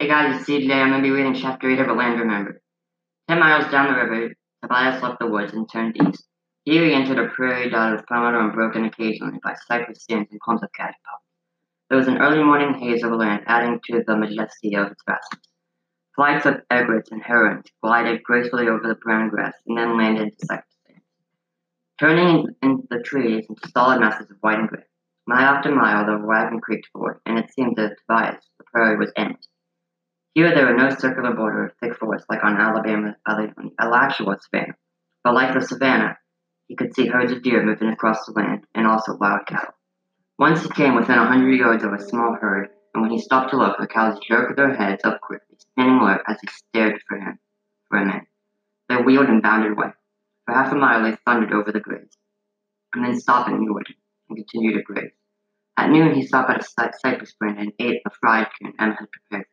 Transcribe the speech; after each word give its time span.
Hey 0.00 0.06
guys, 0.06 0.36
it's 0.36 0.44
Steve 0.44 0.60
today. 0.60 0.74
I'm 0.74 0.90
going 0.90 1.02
to 1.02 1.08
be 1.08 1.10
reading 1.10 1.34
Chapter 1.34 1.68
8 1.68 1.80
of 1.80 1.88
A 1.88 1.92
Land 1.92 2.20
Remembered. 2.20 2.60
Ten 3.26 3.40
miles 3.40 3.68
down 3.68 3.92
the 3.92 3.98
river, 3.98 4.32
Tobias 4.62 5.02
left 5.02 5.18
the 5.18 5.26
woods 5.26 5.52
and 5.54 5.68
turned 5.68 5.96
east. 6.00 6.24
Here 6.64 6.84
he 6.84 6.94
entered 6.94 7.18
a 7.18 7.26
prairie 7.30 7.68
dotted 7.68 7.96
with 7.96 8.06
palmetto 8.06 8.38
and 8.38 8.52
broken 8.52 8.84
occasionally 8.84 9.40
by 9.42 9.56
cypress 9.66 10.04
stands 10.04 10.30
and 10.30 10.40
clumps 10.40 10.62
of 10.62 10.72
cactus. 10.72 11.00
There 11.88 11.98
was 11.98 12.06
an 12.06 12.18
early 12.18 12.44
morning 12.44 12.74
haze 12.74 13.02
over 13.02 13.16
land, 13.16 13.42
adding 13.48 13.80
to 13.86 14.04
the 14.06 14.16
majesty 14.16 14.76
of 14.76 14.92
its 14.92 15.02
vastness. 15.04 15.48
Flights 16.14 16.46
of 16.46 16.60
egrets 16.70 17.10
and 17.10 17.20
herons 17.20 17.64
glided 17.82 18.22
gracefully 18.22 18.68
over 18.68 18.86
the 18.86 18.94
brown 19.02 19.30
grass 19.30 19.54
and 19.66 19.76
then 19.76 19.98
landed 19.98 20.22
into 20.22 20.46
cypress 20.46 20.76
stands, 20.84 21.02
turning 21.98 22.46
in 22.62 22.86
the 22.88 23.02
trees 23.02 23.46
into 23.48 23.68
solid 23.70 23.98
masses 23.98 24.30
of 24.30 24.36
white 24.42 24.60
and 24.60 24.68
gray. 24.68 24.84
Mile 25.26 25.56
after 25.56 25.74
mile, 25.74 26.06
the 26.06 26.24
wagon 26.24 26.60
creaked 26.60 26.86
forward, 26.92 27.18
and 27.26 27.36
it 27.36 27.52
seemed 27.52 27.74
to 27.74 27.96
Tobias 27.96 28.44
the 28.58 28.64
prairie 28.72 28.96
was 28.96 29.10
endless. 29.16 29.48
Here 30.34 30.54
there 30.54 30.66
were 30.66 30.76
no 30.76 30.90
circular 30.90 31.34
border 31.34 31.66
of 31.66 31.72
thick 31.80 31.96
forest 31.96 32.26
like 32.28 32.44
on 32.44 32.56
Alabama, 32.56 33.16
Alachua 33.26 34.36
savannah, 34.40 34.76
but 35.24 35.34
like 35.34 35.54
the 35.54 35.60
savannah, 35.60 36.18
he 36.68 36.76
could 36.76 36.94
see 36.94 37.06
herds 37.06 37.32
of 37.32 37.42
deer 37.42 37.64
moving 37.64 37.88
across 37.88 38.26
the 38.26 38.32
land, 38.32 38.66
and 38.74 38.86
also 38.86 39.16
wild 39.16 39.46
cattle. 39.46 39.74
Once 40.38 40.62
he 40.62 40.68
came 40.68 40.94
within 40.94 41.18
a 41.18 41.26
hundred 41.26 41.54
yards 41.54 41.82
of 41.82 41.92
a 41.92 41.98
small 41.98 42.36
herd, 42.40 42.68
and 42.94 43.02
when 43.02 43.10
he 43.10 43.18
stopped 43.18 43.50
to 43.50 43.56
look, 43.56 43.78
the 43.78 43.86
cows 43.86 44.18
jerked 44.20 44.56
their 44.56 44.74
heads 44.74 45.02
up 45.04 45.20
quickly, 45.20 45.56
spinning 45.58 45.98
alert 45.98 46.22
as 46.28 46.38
he 46.40 46.46
stared 46.48 47.00
for 47.08 47.18
him, 47.18 47.38
for 47.88 47.98
a 47.98 48.04
minute. 48.04 48.28
They 48.88 48.96
wheeled 48.96 49.28
and 49.28 49.42
bounded 49.42 49.72
away. 49.72 49.92
For 50.44 50.54
half 50.54 50.72
a 50.72 50.76
mile 50.76 51.02
they 51.02 51.16
thundered 51.24 51.52
over 51.52 51.72
the 51.72 51.80
graze, 51.80 52.16
and 52.94 53.04
then 53.04 53.18
stopped 53.18 53.48
and 53.48 53.62
yielded, 53.62 53.94
and 54.28 54.36
continued 54.36 54.74
to 54.74 54.82
graze. 54.82 55.12
At 55.76 55.90
noon 55.90 56.14
he 56.14 56.26
stopped 56.26 56.50
at 56.50 56.60
a 56.60 56.92
cypress 57.00 57.32
branch 57.32 57.58
and 57.58 57.72
ate 57.78 58.02
a 58.06 58.10
fried 58.10 58.48
coon 58.60 58.74
Emma 58.78 58.94
had 58.98 59.08
prepared 59.10 59.46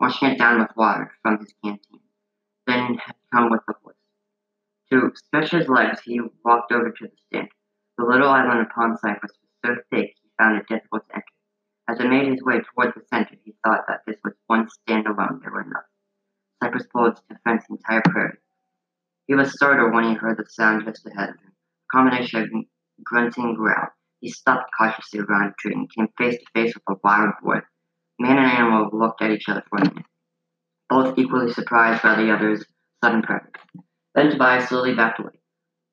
washing 0.00 0.30
it 0.30 0.38
down 0.38 0.60
with 0.60 0.76
water 0.76 1.10
from 1.22 1.38
his 1.38 1.52
canteen. 1.64 2.00
Then 2.66 2.98
had 2.98 3.16
come 3.32 3.50
with 3.50 3.60
the 3.66 3.74
horse. 3.82 3.96
To 4.90 5.12
stretch 5.14 5.50
his 5.50 5.68
legs, 5.68 6.00
he 6.04 6.20
walked 6.44 6.72
over 6.72 6.90
to 6.90 7.06
the 7.06 7.16
stand. 7.26 7.48
The 7.96 8.04
little 8.04 8.28
island 8.28 8.66
upon 8.70 8.96
Cyprus 8.98 9.32
was 9.32 9.50
so 9.64 9.82
thick 9.90 10.14
he 10.22 10.30
found 10.38 10.58
it 10.58 10.68
difficult 10.68 11.08
to 11.08 11.16
enter. 11.16 11.26
As 11.88 11.98
he 11.98 12.06
made 12.06 12.28
his 12.28 12.42
way 12.42 12.60
toward 12.60 12.94
the 12.94 13.02
center, 13.12 13.36
he 13.44 13.54
thought 13.64 13.84
that 13.88 14.02
this 14.06 14.16
was 14.22 14.34
one 14.46 14.68
stand 14.68 15.06
alone 15.06 15.40
there 15.42 15.50
were 15.50 15.62
enough. 15.62 15.84
Cypress 16.62 16.86
poles 16.94 17.20
to 17.28 17.38
fence 17.44 17.64
the 17.68 17.76
entire 17.76 18.02
prairie. 18.02 18.38
He 19.26 19.34
was 19.34 19.52
startled 19.52 19.94
when 19.94 20.04
he 20.04 20.14
heard 20.14 20.38
the 20.38 20.46
sound 20.48 20.84
just 20.84 21.06
ahead 21.06 21.30
of 21.30 21.40
him. 21.40 21.52
A 21.52 21.96
combination 21.96 22.42
of 22.42 23.04
grunting 23.04 23.54
growl. 23.54 23.88
He 24.20 24.30
stopped 24.30 24.70
cautiously 24.76 25.20
around 25.20 25.48
a 25.48 25.54
tree 25.58 25.72
and 25.72 25.92
came 25.92 26.08
face 26.18 26.38
to 26.38 26.46
face 26.54 26.74
with 26.74 26.84
a 26.88 27.00
wild 27.02 27.34
boar 27.42 27.68
Man 28.20 28.36
and 28.36 28.50
animal 28.50 28.90
looked 28.92 29.22
at 29.22 29.30
each 29.30 29.48
other 29.48 29.62
for 29.70 29.78
a 29.78 29.84
minute, 29.84 30.06
both 30.88 31.16
equally 31.16 31.52
surprised 31.52 32.02
by 32.02 32.16
the 32.16 32.32
other's 32.32 32.64
sudden 33.02 33.22
presence. 33.22 33.52
Then 34.12 34.30
Tobias 34.30 34.68
slowly 34.68 34.94
backed 34.94 35.20
away, 35.20 35.38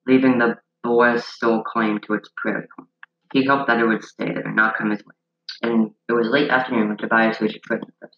leaving 0.08 0.40
the 0.40 0.58
boy's 0.84 1.24
sole 1.24 1.62
claim 1.62 2.00
to 2.00 2.16
its 2.16 2.30
prairie 2.36 2.68
home. 2.76 2.88
He 3.32 3.46
hoped 3.46 3.68
that 3.68 3.80
it 3.80 3.86
would 3.86 4.04
stay 4.04 4.26
there 4.26 4.48
and 4.48 4.56
not 4.56 4.76
come 4.76 4.90
his 4.90 5.06
way. 5.06 5.14
And 5.62 5.92
it 6.10 6.14
was 6.14 6.28
late 6.28 6.50
afternoon 6.50 6.88
when 6.88 6.98
Tobias 6.98 7.40
reached 7.42 7.62
Britain 7.62 7.92
first. 8.02 8.18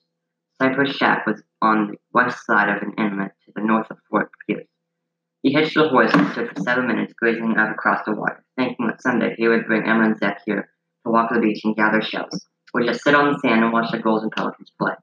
Cypress 0.61 0.95
Shack 0.95 1.28
was 1.28 1.44
on 1.61 1.88
the 1.88 1.97
west 2.13 2.45
side 2.45 2.69
of 2.69 2.81
an 2.81 2.94
inlet 2.97 3.33
to 3.45 3.52
the 3.55 3.61
north 3.61 3.91
of 3.91 3.97
Fort 4.09 4.31
Pierce. 4.47 4.67
He 5.44 5.52
hitched 5.52 5.75
the 5.75 5.89
horse 5.89 6.13
and 6.13 6.31
stood 6.31 6.50
for 6.50 6.61
seven 6.61 6.88
minutes 6.88 7.13
gazing 7.22 7.55
out 7.58 7.72
across 7.72 8.05
the 8.05 8.16
water, 8.16 8.44
thinking 8.55 8.88
that 8.88 9.02
someday 9.02 9.35
he 9.38 9.50
would 9.50 9.67
bring 9.67 9.83
Emma 9.83 10.05
and 10.05 10.17
Zach 10.17 10.41
here 10.45 10.69
to 11.05 11.11
walk 11.11 11.30
the 11.33 11.41
beach 11.41 11.61
and 11.66 11.75
gather 11.75 12.02
shells 12.02 12.47
would 12.78 12.88
just 12.88 13.03
sit 13.03 13.16
on 13.16 13.33
the 13.33 13.39
sand 13.39 13.64
and 13.64 13.73
watch 13.73 13.92
the 13.92 13.97
gulls 13.97 14.22
and 14.22 14.31
pelicans 14.31 14.72
play. 14.80 14.94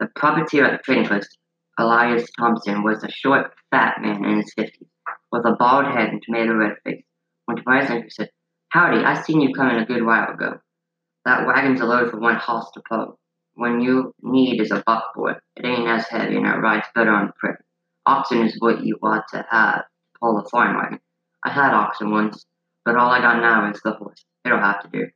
The 0.00 0.06
puppeteer 0.18 0.66
at 0.66 0.72
the 0.72 0.82
trading 0.84 1.08
post, 1.08 1.38
Elias 1.78 2.28
Thompson, 2.38 2.82
was 2.82 3.02
a 3.02 3.10
short, 3.10 3.52
fat 3.70 4.02
man 4.02 4.22
in 4.24 4.36
his 4.38 4.52
fifties, 4.52 4.88
with 5.32 5.46
a 5.46 5.56
bald 5.58 5.86
head 5.86 6.10
and 6.10 6.22
tomato 6.22 6.54
red 6.54 6.76
face. 6.84 7.04
When 7.46 7.56
Tobias 7.56 7.88
entered, 7.88 8.12
said, 8.12 8.30
Howdy, 8.68 9.02
I 9.02 9.14
seen 9.14 9.40
you 9.40 9.54
coming 9.54 9.76
a 9.76 9.86
good 9.86 10.04
while 10.04 10.30
ago. 10.34 10.60
That 11.24 11.46
wagon's 11.46 11.80
a 11.80 11.86
load 11.86 12.10
for 12.10 12.20
one 12.20 12.36
hoss 12.36 12.70
to 12.72 12.82
pull. 12.86 13.18
When 13.54 13.80
you 13.80 14.14
need 14.22 14.60
is 14.60 14.70
a 14.70 14.82
buckboard. 14.84 15.36
It 15.56 15.64
ain't 15.64 15.88
as 15.88 16.06
heavy 16.08 16.36
and 16.36 16.46
it 16.46 16.58
rides 16.58 16.86
better 16.94 17.12
on 17.12 17.28
the 17.28 17.32
prairie. 17.38 17.56
Oxen 18.04 18.42
is 18.42 18.56
what 18.58 18.84
you 18.84 18.98
ought 19.02 19.26
to 19.30 19.46
have 19.48 19.78
to 19.78 19.84
pull 20.20 20.38
a 20.38 20.48
farm 20.50 20.76
wagon. 20.76 21.00
I 21.44 21.50
had 21.50 21.72
oxen 21.72 22.10
once, 22.10 22.44
but 22.84 22.96
all 22.96 23.10
I 23.10 23.20
got 23.20 23.40
now 23.40 23.70
is 23.70 23.80
the 23.82 23.92
horse. 23.92 24.24
It'll 24.44 24.58
have 24.58 24.82
to 24.82 24.88
do. 24.88 25.06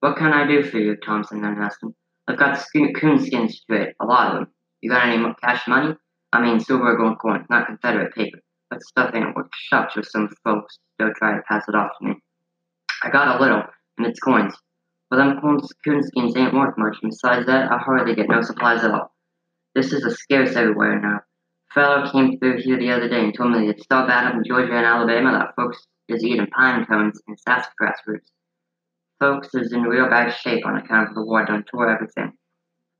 What 0.00 0.16
can 0.16 0.32
I 0.32 0.46
do 0.46 0.62
for 0.62 0.78
you? 0.78 0.96
Thompson 0.96 1.42
then 1.42 1.58
asked 1.60 1.82
him. 1.82 1.94
I've 2.26 2.38
got 2.38 2.64
coonskin 2.74 3.48
straight, 3.48 3.94
a 4.00 4.06
lot 4.06 4.28
of 4.28 4.34
them. 4.34 4.48
You 4.80 4.90
got 4.90 5.06
any 5.06 5.22
cash 5.42 5.68
money? 5.68 5.94
I 6.32 6.40
mean 6.40 6.60
silver 6.60 6.92
or 6.92 6.96
gold 6.96 7.18
coins, 7.18 7.46
not 7.50 7.66
Confederate 7.66 8.14
paper. 8.14 8.38
That 8.70 8.82
stuff 8.82 9.14
ain't 9.14 9.34
worth 9.34 9.48
shucks 9.52 9.96
with 9.96 10.06
some 10.06 10.28
folks 10.44 10.78
still 10.94 11.12
try 11.16 11.34
to 11.34 11.42
pass 11.42 11.64
it 11.68 11.74
off 11.74 11.90
to 11.98 12.08
me. 12.08 12.14
I 13.02 13.10
got 13.10 13.36
a 13.36 13.42
little, 13.42 13.62
and 13.98 14.06
it's 14.06 14.20
coins. 14.20 14.54
But 15.10 15.16
them 15.16 15.40
coonskins 15.40 16.36
ain't 16.36 16.54
worth 16.54 16.78
much, 16.78 16.96
and 17.02 17.10
besides 17.10 17.46
that, 17.46 17.70
I 17.70 17.78
hardly 17.78 18.14
get 18.14 18.28
no 18.28 18.42
supplies 18.42 18.84
at 18.84 18.92
all. 18.92 19.12
This 19.74 19.92
is 19.92 20.04
a 20.04 20.10
scarce 20.10 20.56
everywhere 20.56 21.00
now. 21.00 21.20
A 21.70 21.74
fellow 21.74 22.10
came 22.10 22.38
through 22.38 22.62
here 22.62 22.78
the 22.78 22.92
other 22.92 23.08
day 23.08 23.20
and 23.20 23.34
told 23.36 23.52
me 23.52 23.68
it's 23.68 23.86
so 23.90 24.06
bad 24.06 24.34
in 24.34 24.44
Georgia 24.44 24.76
and 24.76 24.86
Alabama 24.86 25.32
that 25.32 25.56
folks 25.56 25.84
is 26.08 26.24
eating 26.24 26.46
pine 26.46 26.86
cones 26.86 27.20
and 27.26 27.38
sassafras 27.38 27.98
roots. 28.06 28.30
Folks 29.20 29.48
is 29.52 29.74
in 29.74 29.82
real 29.82 30.08
bad 30.08 30.32
shape 30.32 30.64
on 30.64 30.78
account 30.78 31.10
of 31.10 31.14
the 31.14 31.22
war 31.22 31.44
done 31.44 31.62
tore 31.70 31.90
everything. 31.90 32.32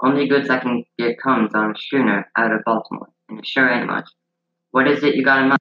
Only 0.03 0.29
goods 0.29 0.51
I 0.51 0.59
can 0.59 0.85
get 0.99 1.19
comes 1.19 1.55
on 1.55 1.71
a 1.71 1.79
schooner 1.79 2.31
out 2.37 2.53
of 2.53 2.61
Baltimore, 2.67 3.09
and 3.31 3.39
it 3.39 3.47
sure 3.47 3.71
ain't 3.71 3.87
much. 3.87 4.07
What 4.71 4.87
is 4.87 5.03
it 5.03 5.15
you 5.15 5.25
got 5.25 5.41
in 5.41 5.49
mind? 5.49 5.59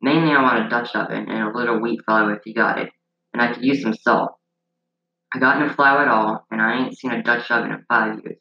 Mainly 0.00 0.30
I 0.30 0.42
want 0.42 0.64
a 0.64 0.68
Dutch 0.68 0.94
oven 0.94 1.28
and 1.28 1.42
a 1.42 1.58
little 1.58 1.80
wheat 1.80 1.98
flour 2.06 2.32
if 2.36 2.42
you 2.46 2.54
got 2.54 2.78
it, 2.78 2.90
and 3.32 3.42
I 3.42 3.52
could 3.52 3.64
use 3.64 3.82
some 3.82 3.94
salt. 3.94 4.36
I 5.34 5.40
got 5.40 5.58
no 5.58 5.68
flour 5.68 6.02
at 6.02 6.08
all, 6.08 6.46
and 6.52 6.62
I 6.62 6.78
ain't 6.78 6.96
seen 6.96 7.10
a 7.10 7.24
Dutch 7.24 7.50
oven 7.50 7.72
in 7.72 7.84
five 7.88 8.20
years. 8.22 8.38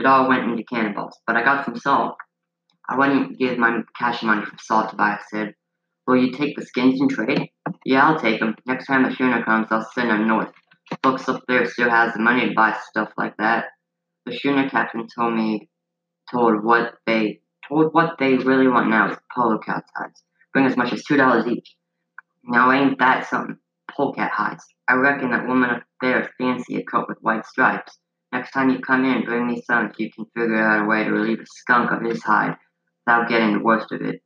It 0.00 0.06
all 0.06 0.28
went 0.28 0.50
into 0.50 0.64
cannonballs, 0.64 1.20
but 1.24 1.36
I 1.36 1.44
got 1.44 1.64
some 1.64 1.76
salt. 1.76 2.16
I 2.88 2.98
wouldn't 2.98 3.38
give 3.38 3.58
my 3.58 3.80
cash 3.96 4.24
money 4.24 4.44
for 4.44 4.56
salt, 4.60 4.90
Tobias 4.90 5.22
said. 5.30 5.54
Will 6.08 6.16
you 6.16 6.32
take 6.32 6.56
the 6.56 6.66
skins 6.66 7.00
and 7.00 7.08
trade? 7.08 7.48
Yeah, 7.84 8.08
I'll 8.08 8.18
take 8.18 8.40
them. 8.40 8.56
Next 8.66 8.86
time 8.86 9.04
the 9.04 9.12
schooner 9.12 9.44
comes, 9.44 9.68
I'll 9.70 9.88
send 9.94 10.10
them 10.10 10.26
north 10.26 10.50
folks 11.02 11.28
up 11.28 11.42
there 11.48 11.66
still 11.66 11.90
has 11.90 12.14
the 12.14 12.20
money 12.20 12.48
to 12.48 12.54
buy 12.54 12.76
stuff 12.90 13.10
like 13.16 13.36
that. 13.38 13.66
The 14.26 14.36
schooner 14.36 14.68
captain 14.68 15.06
told 15.14 15.34
me 15.34 15.68
told 16.30 16.64
what 16.64 16.94
they 17.06 17.40
told 17.68 17.92
what 17.92 18.16
they 18.18 18.34
really 18.34 18.68
want 18.68 18.88
now 18.88 19.10
is 19.10 19.18
polo 19.34 19.58
cat 19.58 19.84
hides. 19.96 20.22
Bring 20.52 20.66
as 20.66 20.76
much 20.76 20.92
as 20.92 21.04
two 21.04 21.16
dollars 21.16 21.46
each. 21.46 21.76
Now 22.44 22.72
ain't 22.72 22.98
that 22.98 23.26
something? 23.28 23.56
Polecat 23.90 24.30
hides. 24.30 24.64
I 24.88 24.94
reckon 24.94 25.30
that 25.30 25.46
woman 25.46 25.70
up 25.70 25.82
there 26.00 26.30
fancy 26.38 26.76
a 26.76 26.84
coat 26.84 27.06
with 27.08 27.18
white 27.20 27.44
stripes. 27.44 27.98
Next 28.32 28.52
time 28.52 28.70
you 28.70 28.78
come 28.78 29.04
in, 29.04 29.24
bring 29.24 29.46
me 29.46 29.62
some 29.62 29.86
if 29.86 29.98
you 29.98 30.10
can 30.12 30.24
figure 30.36 30.62
out 30.62 30.84
a 30.84 30.88
way 30.88 31.04
to 31.04 31.10
relieve 31.10 31.40
a 31.40 31.46
skunk 31.46 31.90
of 31.90 32.02
his 32.02 32.22
hide 32.22 32.56
without 33.04 33.28
getting 33.28 33.52
the 33.52 33.64
worst 33.64 33.90
of 33.92 34.02
it. 34.02 34.22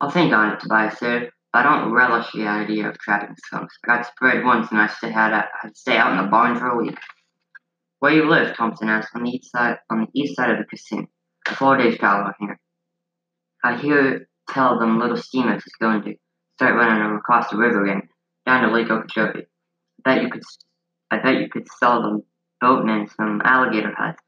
I'll 0.00 0.10
think 0.10 0.32
on 0.32 0.52
it, 0.52 0.60
Tobias 0.60 0.98
said. 0.98 1.30
I 1.52 1.64
don't 1.64 1.92
relish 1.92 2.30
the 2.32 2.46
idea 2.46 2.88
of 2.88 2.98
trapping 2.98 3.34
skunks. 3.44 3.76
Got 3.84 4.06
sprayed 4.06 4.44
once 4.44 4.70
and 4.70 4.80
I 4.80 4.86
to, 4.86 5.10
had 5.10 5.30
to 5.30 5.74
stay 5.74 5.96
out 5.96 6.12
in 6.12 6.18
the 6.18 6.30
barn 6.30 6.56
for 6.56 6.68
a 6.68 6.76
week. 6.76 6.96
Where 7.98 8.12
you 8.12 8.28
live? 8.30 8.56
Thompson 8.56 8.88
asked. 8.88 9.14
On 9.16 9.24
the 9.24 9.30
east 9.30 9.50
side, 9.50 9.78
on 9.90 10.00
the 10.02 10.20
east 10.20 10.36
side 10.36 10.50
of 10.50 10.58
the 10.58 10.64
Kissimmee. 10.64 11.08
A 11.48 11.54
four 11.56 11.76
days 11.76 11.98
travel 11.98 12.32
here. 12.38 12.58
I 13.64 13.76
hear 13.76 14.28
tell 14.48 14.78
them 14.78 15.00
little 15.00 15.16
steamers 15.16 15.64
is 15.66 15.72
going 15.80 16.02
to 16.04 16.14
start 16.54 16.76
running 16.76 17.16
across 17.16 17.50
the 17.50 17.56
river 17.56 17.84
again, 17.84 18.08
down 18.46 18.62
to 18.62 18.72
Lake 18.72 18.90
Okeechobee. 18.90 19.40
I 19.40 20.14
bet 20.14 20.22
you 20.22 20.30
could, 20.30 20.42
I 21.10 21.18
bet 21.18 21.40
you 21.40 21.48
could 21.48 21.66
sell 21.78 22.00
them 22.02 22.22
boatmen 22.60 23.08
some 23.16 23.42
alligator 23.44 23.92
hides. 23.96 24.18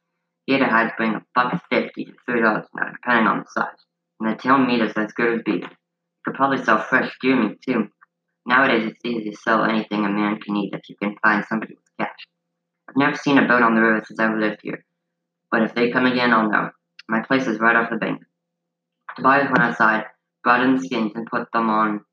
Gator 0.49 0.67
hides 0.67 0.93
bring 0.97 1.15
a 1.15 1.23
buck 1.35 1.63
fifty 1.71 2.07
to 2.07 2.13
three 2.27 2.41
dollars 2.41 2.67
now, 2.75 2.91
depending 2.91 3.27
on 3.27 3.39
the 3.41 3.47
size, 3.49 3.69
and 4.21 4.31
the 4.31 4.43
tail 4.43 4.59
meat 4.59 4.83
is 4.83 4.93
as 4.97 5.13
good 5.13 5.39
as 5.39 5.43
beef 5.45 5.65
could 6.25 6.35
probably 6.35 6.63
sell 6.63 6.83
fresh 6.83 7.13
meat 7.23 7.61
too. 7.63 7.89
Nowadays, 8.47 8.91
it's 8.91 9.05
easy 9.05 9.31
to 9.31 9.37
sell 9.37 9.65
anything 9.65 10.05
a 10.05 10.09
man 10.09 10.41
can 10.41 10.57
eat 10.57 10.75
if 10.75 10.89
you 10.89 10.97
can 10.97 11.17
find 11.23 11.45
somebody 11.49 11.75
with 11.75 11.97
cash. 11.99 12.27
I've 12.89 12.97
never 12.97 13.17
seen 13.17 13.39
a 13.39 13.47
boat 13.47 13.63
on 13.63 13.75
the 13.75 13.81
river 13.81 14.03
since 14.07 14.19
I've 14.19 14.37
lived 14.37 14.61
here, 14.63 14.85
but 15.51 15.63
if 15.63 15.75
they 15.75 15.91
come 15.91 16.07
again, 16.07 16.33
I'll 16.33 16.51
know. 16.51 16.71
My 17.09 17.23
place 17.23 17.47
is 17.47 17.61
right 17.61 17.77
off 17.77 17.91
the 17.91 17.97
bank. 17.97 18.23
Tobias 19.17 19.47
went 19.47 19.61
outside, 19.61 20.05
brought 20.43 20.63
in 20.63 20.77
the 20.77 20.83
skins, 20.83 21.13
and 21.15 21.27
put 21.27 21.51
them 21.53 21.71
on 21.71 22.05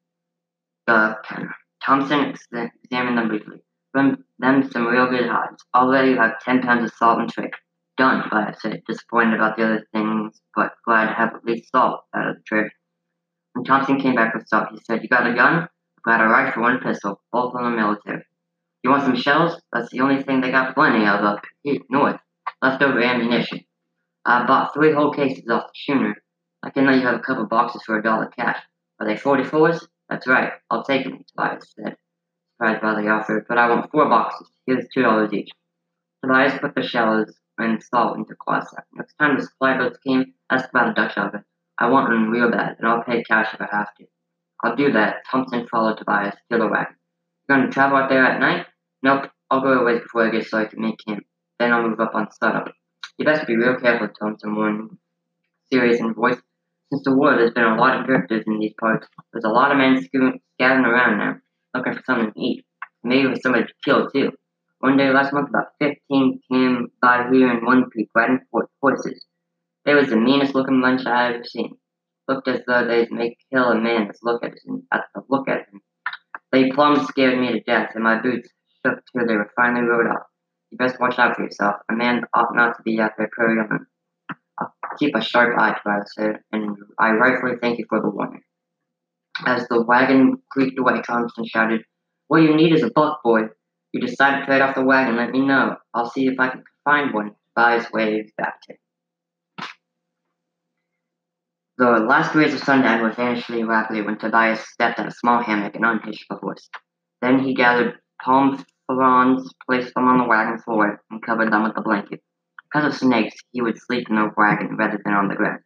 the 0.87 1.17
counter. 1.27 1.55
Thompson 1.83 2.35
examined 2.83 3.17
them 3.17 3.29
briefly. 3.29 3.63
Them, 3.93 4.23
them 4.37 4.69
some 4.69 4.85
real 4.85 5.09
good 5.09 5.27
hides. 5.27 5.63
Already 5.73 6.15
have 6.15 6.39
ten 6.41 6.61
pounds 6.61 6.83
of 6.83 6.97
salt 6.97 7.19
and 7.19 7.31
trade. 7.31 7.51
Done, 7.97 8.23
Tobias 8.23 8.61
said, 8.61 8.83
disappointed 8.87 9.35
about 9.35 9.57
the 9.57 9.63
other 9.63 9.87
things, 9.93 10.41
but 10.55 10.73
glad 10.85 11.07
to 11.07 11.13
have 11.13 11.35
at 11.35 11.43
least 11.43 11.71
salt 11.71 12.05
out 12.15 12.29
of 12.29 12.35
the 12.35 12.41
trade. 12.43 12.71
When 13.59 13.65
Thompson 13.65 13.99
came 13.99 14.15
back 14.15 14.33
with 14.33 14.47
stuff, 14.47 14.69
he 14.71 14.79
said, 14.85 15.03
You 15.03 15.09
got 15.09 15.29
a 15.29 15.33
gun? 15.33 15.63
I've 15.63 16.03
got 16.05 16.21
a 16.21 16.29
rifle 16.29 16.65
and 16.67 16.79
pistol, 16.79 17.21
both 17.29 17.51
from 17.51 17.69
the 17.69 17.77
military. 17.77 18.23
You 18.83 18.89
want 18.89 19.03
some 19.03 19.17
shells? 19.17 19.61
That's 19.73 19.91
the 19.91 19.99
only 19.99 20.23
thing 20.23 20.39
they 20.39 20.49
got 20.49 20.75
plenty 20.75 21.05
of 21.05 21.25
up 21.25 21.43
here 21.61 21.81
north. 21.89 22.21
Leftover 22.61 23.03
ammunition. 23.03 23.65
I 24.23 24.45
bought 24.45 24.73
three 24.73 24.93
whole 24.93 25.11
cases 25.11 25.43
off 25.49 25.67
the 25.67 25.71
schooner. 25.73 26.15
I 26.63 26.69
can 26.69 26.85
let 26.85 26.95
you 26.95 27.01
have 27.01 27.15
a 27.15 27.19
couple 27.19 27.47
boxes 27.47 27.83
for 27.85 27.99
a 27.99 28.01
dollar 28.01 28.27
cash. 28.27 28.55
Are 29.01 29.05
they 29.05 29.15
44s? 29.15 29.85
That's 30.07 30.25
right. 30.25 30.53
I'll 30.69 30.85
take 30.85 31.03
them, 31.03 31.21
Tobias 31.27 31.73
said, 31.75 31.97
surprised 32.53 32.81
by 32.81 33.01
the 33.01 33.09
offer, 33.09 33.45
but 33.45 33.57
I 33.57 33.67
want 33.67 33.91
four 33.91 34.07
boxes. 34.07 34.49
Here's 34.67 34.85
two 34.93 35.01
dollars 35.01 35.33
each. 35.33 35.49
Tobias 36.23 36.57
put 36.61 36.75
the 36.75 36.83
shells 36.83 37.37
and 37.57 37.83
salt 37.83 38.15
into 38.19 38.35
Quasack. 38.35 38.85
Next 38.93 39.15
time 39.15 39.35
the 39.35 39.43
supply 39.43 39.77
boats 39.77 39.99
came, 40.07 40.33
ask 40.49 40.69
about 40.69 40.91
a 40.91 40.93
Dutch 40.93 41.17
oven. 41.17 41.43
I 41.79 41.87
want 41.89 42.09
one 42.09 42.29
real 42.29 42.51
bad, 42.51 42.75
and 42.77 42.87
I'll 42.87 43.03
pay 43.03 43.23
cash 43.23 43.53
if 43.53 43.61
I 43.61 43.67
have 43.71 43.95
to. 43.95 44.05
I'll 44.63 44.75
do 44.75 44.91
that. 44.91 45.23
Thompson 45.31 45.65
followed 45.71 45.97
Tobias 45.97 46.35
to 46.51 46.57
the 46.57 46.67
wagon. 46.67 46.95
You're 47.47 47.57
going 47.57 47.69
to 47.69 47.73
travel 47.73 47.97
out 47.97 48.09
there 48.09 48.25
at 48.25 48.41
night? 48.41 48.65
Nope. 49.01 49.31
I'll 49.49 49.61
go 49.61 49.79
away 49.79 49.99
before 49.99 50.27
I 50.27 50.31
get 50.31 50.45
so 50.45 50.59
I 50.59 50.65
can 50.65 50.81
make 50.81 50.99
camp. 51.07 51.23
Then 51.57 51.71
I'll 51.71 51.87
move 51.87 51.99
up 52.01 52.13
on 52.13 52.27
sunup. 52.31 52.71
You 53.17 53.25
best 53.25 53.47
be 53.47 53.55
real 53.55 53.79
careful, 53.79 54.09
Thompson 54.09 54.55
warned, 54.55 54.97
serious 55.71 55.99
in 55.99 56.13
voice. 56.13 56.37
Since 56.91 57.03
the 57.05 57.15
war, 57.15 57.35
there's 57.35 57.53
been 57.53 57.63
a 57.63 57.77
lot 57.77 57.99
of 57.99 58.05
drifters 58.05 58.43
in 58.45 58.59
these 58.59 58.73
parts. 58.79 59.07
There's 59.31 59.45
a 59.45 59.49
lot 59.49 59.71
of 59.71 59.77
men 59.77 60.03
scattering 60.03 60.85
around 60.85 61.17
now, 61.17 61.35
looking 61.73 61.93
for 61.93 62.03
something 62.05 62.33
to 62.33 62.39
eat. 62.39 62.65
Maybe 63.03 63.27
with 63.27 63.41
somebody 63.41 63.65
to 63.65 63.73
kill, 63.85 64.09
too. 64.09 64.31
One 64.79 64.97
day 64.97 65.11
last 65.11 65.33
month, 65.33 65.49
about 65.49 65.67
15 65.79 66.41
came 66.51 66.91
by 67.01 67.27
here 67.31 67.51
in 67.51 67.65
one 67.65 67.89
creek, 67.89 68.09
riding 68.13 68.39
horses. 68.81 69.25
They 69.85 69.95
was 69.95 70.09
the 70.09 70.17
meanest 70.17 70.55
looking 70.55 70.81
bunch 70.81 71.05
I 71.05 71.33
ever 71.33 71.43
seen. 71.43 71.77
Looked 72.27 72.47
as 72.47 72.61
though 72.67 72.85
they'd 72.85 73.11
make 73.11 73.37
kill 73.51 73.65
a 73.65 73.79
man 73.79 74.07
to 74.07 74.13
look 74.23 74.43
at 74.43 74.53
him. 74.65 74.87
At 74.91 75.05
the 75.15 75.23
look 75.29 75.47
at 75.47 75.67
him. 75.69 75.81
They 76.51 76.69
plumb 76.71 77.05
scared 77.05 77.39
me 77.39 77.51
to 77.51 77.59
death, 77.61 77.91
and 77.95 78.03
my 78.03 78.21
boots 78.21 78.49
shook 78.85 78.99
till 79.11 79.27
they 79.27 79.35
were 79.35 79.51
finally 79.55 79.81
rode 79.81 80.07
off. 80.07 80.23
You 80.71 80.77
best 80.77 80.99
watch 80.99 81.17
out 81.17 81.35
for 81.35 81.43
yourself. 81.43 81.75
A 81.89 81.95
man 81.95 82.23
ought 82.33 82.55
not 82.55 82.77
to 82.77 82.83
be 82.83 82.99
out 82.99 83.11
there 83.17 83.29
on 83.39 83.85
I'll 84.59 84.73
keep 84.97 85.15
a 85.15 85.21
sharp 85.21 85.57
eye, 85.57 85.73
Tobias 85.73 86.13
said, 86.13 86.39
and 86.51 86.75
I 86.99 87.11
rightfully 87.11 87.55
thank 87.61 87.79
you 87.79 87.85
for 87.87 88.01
the 88.01 88.09
warning. 88.09 88.41
As 89.45 89.67
the 89.69 89.83
wagon 89.83 90.41
creaked 90.51 90.77
away, 90.77 91.01
Thompson 91.01 91.45
shouted, 91.45 91.81
What 92.27 92.41
you 92.41 92.55
need 92.55 92.73
is 92.73 92.83
a 92.83 92.91
buck, 92.91 93.23
boy. 93.23 93.43
You 93.93 94.01
decide 94.01 94.39
to 94.39 94.45
trade 94.45 94.61
off 94.61 94.75
the 94.75 94.83
wagon, 94.83 95.15
let 95.15 95.31
me 95.31 95.39
know. 95.39 95.77
I'll 95.93 96.09
see 96.09 96.27
if 96.27 96.39
I 96.39 96.49
can 96.49 96.63
find 96.83 97.13
one. 97.13 97.35
Tobias 97.55 97.87
waved 97.93 98.33
back 98.37 98.61
to. 98.63 98.75
The 101.79 101.91
last 101.91 102.35
rays 102.35 102.53
of 102.53 102.59
sundown 102.59 103.01
were 103.01 103.13
vanishing 103.13 103.65
rapidly 103.65 104.01
when 104.01 104.17
Tobias 104.17 104.59
stepped 104.67 104.99
at 104.99 105.07
a 105.07 105.11
small 105.11 105.41
hammock 105.41 105.75
and 105.75 105.85
unhitched 105.85 106.25
the 106.29 106.35
horse. 106.35 106.69
Then 107.21 107.39
he 107.39 107.53
gathered 107.55 107.97
palm 108.21 108.65
fronds, 108.85 109.53
placed 109.65 109.93
them 109.93 110.09
on 110.09 110.17
the 110.17 110.25
wagon 110.25 110.59
floor, 110.59 111.01
and 111.09 111.21
covered 111.21 111.53
them 111.53 111.63
with 111.63 111.77
a 111.77 111.81
blanket. 111.81 112.21
Because 112.65 112.85
of 112.85 112.99
snakes, 112.99 113.37
he 113.53 113.61
would 113.61 113.79
sleep 113.79 114.09
in 114.09 114.17
the 114.17 114.29
wagon 114.35 114.75
rather 114.75 114.99
than 115.05 115.13
on 115.13 115.29
the 115.29 115.35
ground. 115.35 115.61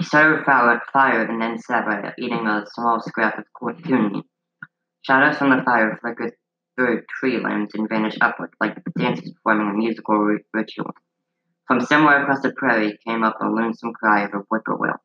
He 0.00 0.06
started 0.06 0.40
a 0.40 0.80
fire 0.92 1.22
and 1.22 1.40
then 1.40 1.56
sat 1.56 1.86
eating 2.18 2.44
a 2.48 2.64
small 2.74 3.00
scrap 3.00 3.38
of 3.38 3.44
meat. 3.88 4.24
Shadows 5.02 5.38
from 5.38 5.50
the 5.50 5.62
fire 5.62 5.96
flickered 6.02 6.32
through 6.74 7.02
tree 7.20 7.38
limbs 7.38 7.70
and 7.74 7.88
vanished 7.88 8.18
upward, 8.20 8.52
like 8.60 8.82
dancers 8.98 9.30
performing 9.34 9.70
a 9.70 9.78
musical 9.78 10.36
ritual. 10.52 10.90
From 11.66 11.80
somewhere 11.80 12.22
across 12.22 12.42
the 12.42 12.52
prairie 12.52 12.98
came 13.06 13.22
up 13.22 13.38
a 13.40 13.48
lonesome 13.48 13.94
cry 13.94 14.24
of 14.24 14.34
a 14.34 14.38
whippoorwill. 14.50 15.00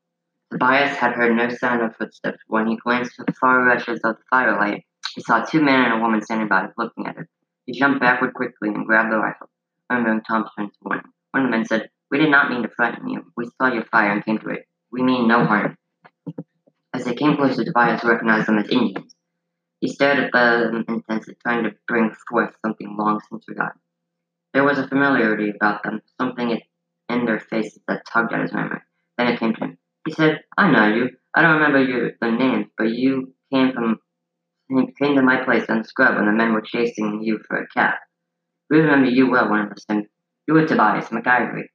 Tobias 0.51 0.97
had 0.97 1.13
heard 1.13 1.35
no 1.35 1.47
sound 1.47 1.81
of 1.81 1.95
footsteps. 1.95 2.39
When 2.47 2.67
he 2.67 2.75
glanced 2.75 3.15
to 3.15 3.23
the 3.23 3.33
far 3.33 3.69
edges 3.69 4.01
of 4.03 4.17
the 4.17 4.23
firelight, 4.29 4.83
he 5.15 5.21
saw 5.21 5.45
two 5.45 5.61
men 5.61 5.85
and 5.85 5.93
a 5.93 6.01
woman 6.01 6.21
standing 6.21 6.49
by, 6.49 6.67
looking 6.77 7.07
at 7.07 7.15
him. 7.15 7.27
He 7.65 7.79
jumped 7.79 8.01
backward 8.01 8.33
quickly 8.33 8.69
and 8.69 8.85
grabbed 8.85 9.11
the 9.11 9.19
rifle, 9.19 9.49
remembering 9.89 10.21
Thompson's 10.21 10.73
warning. 10.81 11.05
One 11.31 11.45
of 11.45 11.51
the 11.51 11.57
men 11.57 11.65
said, 11.65 11.89
We 12.11 12.17
did 12.17 12.29
not 12.29 12.49
mean 12.49 12.63
to 12.63 12.69
frighten 12.69 13.07
you. 13.07 13.31
We 13.37 13.49
saw 13.57 13.71
your 13.71 13.85
fire 13.85 14.11
and 14.11 14.25
came 14.25 14.39
to 14.39 14.49
it. 14.49 14.67
We 14.91 15.01
mean 15.01 15.27
no 15.27 15.45
harm. 15.45 15.77
As 16.93 17.05
they 17.05 17.13
came 17.13 17.37
closer, 17.37 17.63
Tobias 17.63 18.03
recognized 18.03 18.47
them 18.47 18.57
as 18.57 18.67
Indians. 18.69 19.15
He 19.79 19.87
stared 19.87 20.19
at 20.19 20.33
them 20.33 20.83
intensely, 20.89 21.37
trying 21.41 21.63
to 21.63 21.75
bring 21.87 22.13
forth 22.29 22.53
something 22.65 22.97
long 22.97 23.21
since 23.29 23.45
forgotten. 23.45 23.79
There 24.53 24.63
was 24.63 24.79
a 24.79 24.87
familiarity 24.87 25.51
about 25.55 25.83
them, 25.83 26.01
something 26.19 26.59
in 27.09 27.25
their 27.25 27.39
faces 27.39 27.79
that 27.87 28.03
tugged 28.11 28.33
at 28.33 28.41
his 28.41 28.53
memory. 28.53 28.81
Then 29.17 29.27
it 29.27 29.39
came 29.39 29.53
to 29.53 29.59
him. 29.59 29.77
He 30.05 30.13
said, 30.13 30.41
I 30.57 30.71
know 30.71 30.87
you. 30.87 31.09
I 31.35 31.41
don't 31.41 31.55
remember 31.55 31.83
your 31.83 32.11
the 32.19 32.31
names, 32.31 32.67
but 32.77 32.89
you 32.89 33.33
came 33.53 33.73
from 33.73 33.99
you 34.69 34.87
came 34.99 35.15
to 35.15 35.21
my 35.21 35.43
place 35.43 35.65
on 35.69 35.83
scrub 35.83 36.15
when 36.15 36.25
the 36.25 36.31
men 36.31 36.53
were 36.53 36.61
chasing 36.61 37.21
you 37.23 37.39
for 37.47 37.57
a 37.57 37.67
cat. 37.67 37.99
We 38.69 38.79
remember 38.79 39.09
you 39.09 39.29
well, 39.29 39.49
one 39.49 39.61
of 39.61 39.71
us 39.71 39.83
said. 39.89 40.03
You 40.47 40.53
were 40.55 40.65
Tobias 40.65 41.09
McIvory. 41.09 41.65